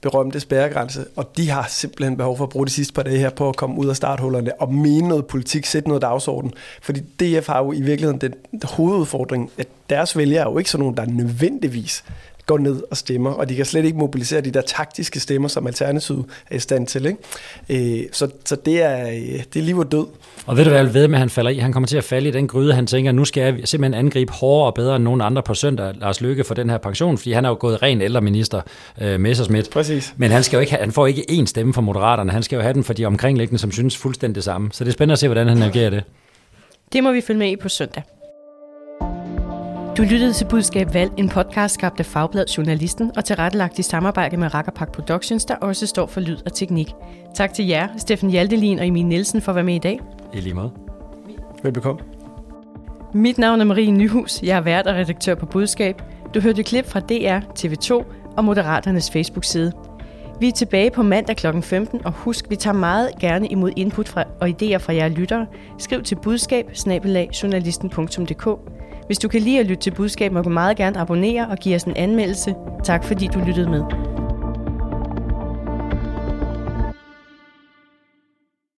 berømte 0.01 0.41
spærregrænse, 0.41 1.05
og 1.17 1.37
de 1.37 1.51
har 1.51 1.67
simpelthen 1.69 2.17
behov 2.17 2.37
for 2.37 2.45
at 2.45 2.51
bruge 2.51 2.67
de 2.67 2.71
sidste 2.71 2.95
par 2.95 3.03
dage 3.03 3.19
her 3.19 3.31
på 3.31 3.49
at 3.49 3.57
komme 3.57 3.79
ud 3.79 3.89
af 3.89 3.97
starthullerne 3.97 4.61
og 4.61 4.75
mene 4.75 5.09
noget 5.09 5.27
politik, 5.27 5.67
sætte 5.67 5.89
noget 5.89 6.03
dagsorden. 6.03 6.55
Fordi 6.83 7.01
DF 7.01 7.47
har 7.47 7.59
jo 7.65 7.73
i 7.73 7.81
virkeligheden 7.81 8.21
den 8.21 8.35
hovedudfordring, 8.65 9.51
at 9.59 9.69
deres 9.91 10.17
vælgere 10.17 10.41
er 10.41 10.51
jo 10.51 10.59
ikke 10.59 10.71
sådan 10.71 10.83
nogen, 10.83 10.97
der 10.97 11.07
nødvendigvis 11.07 12.05
går 12.51 12.59
ned 12.59 12.83
og 12.91 12.97
stemmer, 12.97 13.31
og 13.31 13.49
de 13.49 13.57
kan 13.57 13.65
slet 13.65 13.85
ikke 13.85 13.99
mobilisere 13.99 14.41
de 14.41 14.51
der 14.51 14.61
taktiske 14.61 15.21
stemmer, 15.21 15.49
som 15.49 15.67
Alternativet 15.67 16.25
er 16.51 16.57
i 16.57 16.59
stand 16.59 16.87
til. 16.87 17.07
Ikke? 17.07 18.01
Øh, 18.01 18.09
så, 18.13 18.29
så 18.45 18.57
det 18.57 18.83
er, 18.83 19.09
øh, 19.09 19.43
det 19.55 19.57
er 19.57 19.63
liv 19.63 19.79
og 19.79 19.93
død. 19.93 20.07
Og 20.47 20.57
ved 20.57 20.65
du 20.65 20.71
hvad 20.71 20.85
ved 20.85 21.09
med, 21.09 21.15
at 21.15 21.21
han 21.21 21.31
falder 21.31 21.51
i? 21.51 21.59
Han 21.59 21.73
kommer 21.73 21.87
til 21.87 21.97
at 21.97 22.05
falde 22.05 22.29
i 22.29 22.33
den 22.33 22.49
gryde, 22.49 22.75
han 22.75 22.87
tænker, 22.87 23.13
nu 23.13 23.25
skal 23.25 23.43
jeg 23.43 23.69
simpelthen 23.69 24.07
angribe 24.07 24.33
hårdere 24.33 24.67
og 24.67 24.75
bedre 24.75 24.97
end 24.97 25.05
nogen 25.05 25.21
andre 25.21 25.43
på 25.43 25.55
søndag, 25.55 25.95
Lars 26.01 26.21
Løkke, 26.21 26.45
for 26.45 26.55
den 26.55 26.71
her 26.71 26.79
pension, 26.79 27.19
fordi 27.19 27.33
han 27.33 27.45
er 27.45 27.49
jo 27.49 27.57
gået 27.61 27.83
ren 27.83 28.03
ældreminister, 28.03 28.61
øh, 29.01 29.21
Messersmith. 29.21 29.71
Præcis. 29.71 30.15
Men 30.17 30.31
han, 30.31 30.43
skal 30.43 30.57
jo 30.57 30.61
ikke 30.61 30.73
have, 30.73 30.81
han 30.81 30.93
får 30.93 31.07
ikke 31.07 31.25
én 31.31 31.47
stemme 31.47 31.75
fra 31.75 31.81
Moderaterne, 31.81 32.33
han 32.33 32.43
skal 32.43 32.57
jo 32.57 32.63
have 32.63 32.75
den 32.75 32.85
for 32.85 32.93
de 32.93 33.05
omkringliggende, 33.05 33.59
som 33.59 33.73
synes 33.73 33.97
fuldstændig 33.97 34.35
det 34.35 34.45
samme. 34.45 34.69
Så 34.73 34.85
det 34.85 34.91
er 34.91 34.93
spændende 34.93 35.13
at 35.13 35.19
se, 35.19 35.29
hvordan 35.29 35.49
han 35.49 35.57
navigerer 35.57 35.91
det. 35.91 36.05
Det 36.93 37.03
må 37.03 37.13
vi 37.13 37.21
følge 37.21 37.39
med 37.39 37.51
i 37.51 37.57
på 37.57 37.69
søndag. 37.69 38.03
Du 39.97 40.03
lyttede 40.03 40.33
til 40.33 40.45
Budskab 40.45 40.95
Valg, 40.95 41.13
en 41.17 41.29
podcast 41.29 41.75
skabt 41.75 42.01
af 42.01 42.07
Fagbladet 42.07 42.59
Journalisten 42.59 43.13
og 43.17 43.25
tilrettelagt 43.25 43.79
i 43.79 43.83
samarbejde 43.83 44.37
med 44.37 44.55
Rakkerpak 44.55 44.93
Productions, 44.93 45.45
der 45.45 45.55
også 45.55 45.87
står 45.87 46.07
for 46.07 46.21
lyd 46.21 46.37
og 46.47 46.53
teknik. 46.55 46.93
Tak 47.35 47.55
til 47.55 47.67
jer, 47.67 47.89
Steffen 47.97 48.31
Hjaltelin 48.31 48.79
og 48.79 48.87
Emil 48.87 49.07
Nielsen 49.07 49.41
for 49.41 49.53
at 49.53 49.57
være 49.57 49.65
med 49.65 49.75
i 49.75 49.79
dag. 49.79 50.01
I 50.33 50.41
lige 50.41 50.55
måde. 50.55 50.71
Velbekomme. 51.63 52.01
Mit 53.15 53.39
navn 53.39 53.61
er 53.61 53.65
Marie 53.65 53.91
Nyhus. 53.91 54.43
Jeg 54.43 54.57
er 54.57 54.61
vært 54.61 54.87
og 54.87 54.95
redaktør 54.95 55.35
på 55.35 55.47
Budskab. 55.47 56.03
Du 56.35 56.41
hørte 56.41 56.63
klip 56.63 56.87
fra 56.87 57.01
DR, 57.01 57.41
TV2 57.59 58.05
og 58.37 58.45
Moderaternes 58.45 59.11
Facebook-side. 59.11 59.73
Vi 60.41 60.49
er 60.49 60.53
tilbage 60.53 60.91
på 60.91 61.03
mandag 61.03 61.37
kl. 61.37 61.47
15, 61.63 62.01
og 62.05 62.13
husk, 62.13 62.51
vi 62.51 62.57
tager 62.57 62.75
meget 62.75 63.11
gerne 63.21 63.49
imod 63.49 63.71
input 63.77 64.09
fra, 64.09 64.25
og 64.41 64.49
idéer 64.49 64.77
fra 64.77 64.95
jer 64.95 65.09
lyttere. 65.09 65.47
Skriv 65.79 66.03
til 66.03 66.17
budskab 66.17 66.71
hvis 69.11 69.19
du 69.19 69.29
kan 69.29 69.41
lide 69.41 69.61
at 69.61 69.67
lytte 69.67 69.83
til 69.83 69.91
budskab, 69.91 70.33
må 70.33 70.43
du 70.43 70.49
meget 70.49 70.77
gerne 70.77 70.99
abonnere 70.99 71.49
og 71.49 71.59
give 71.59 71.77
os 71.77 71.83
en 71.83 71.97
anmeldelse. 71.97 72.55
Tak 72.85 73.05
fordi 73.05 73.27
du 73.27 73.39
lyttede 73.47 73.71
med. 73.71 73.83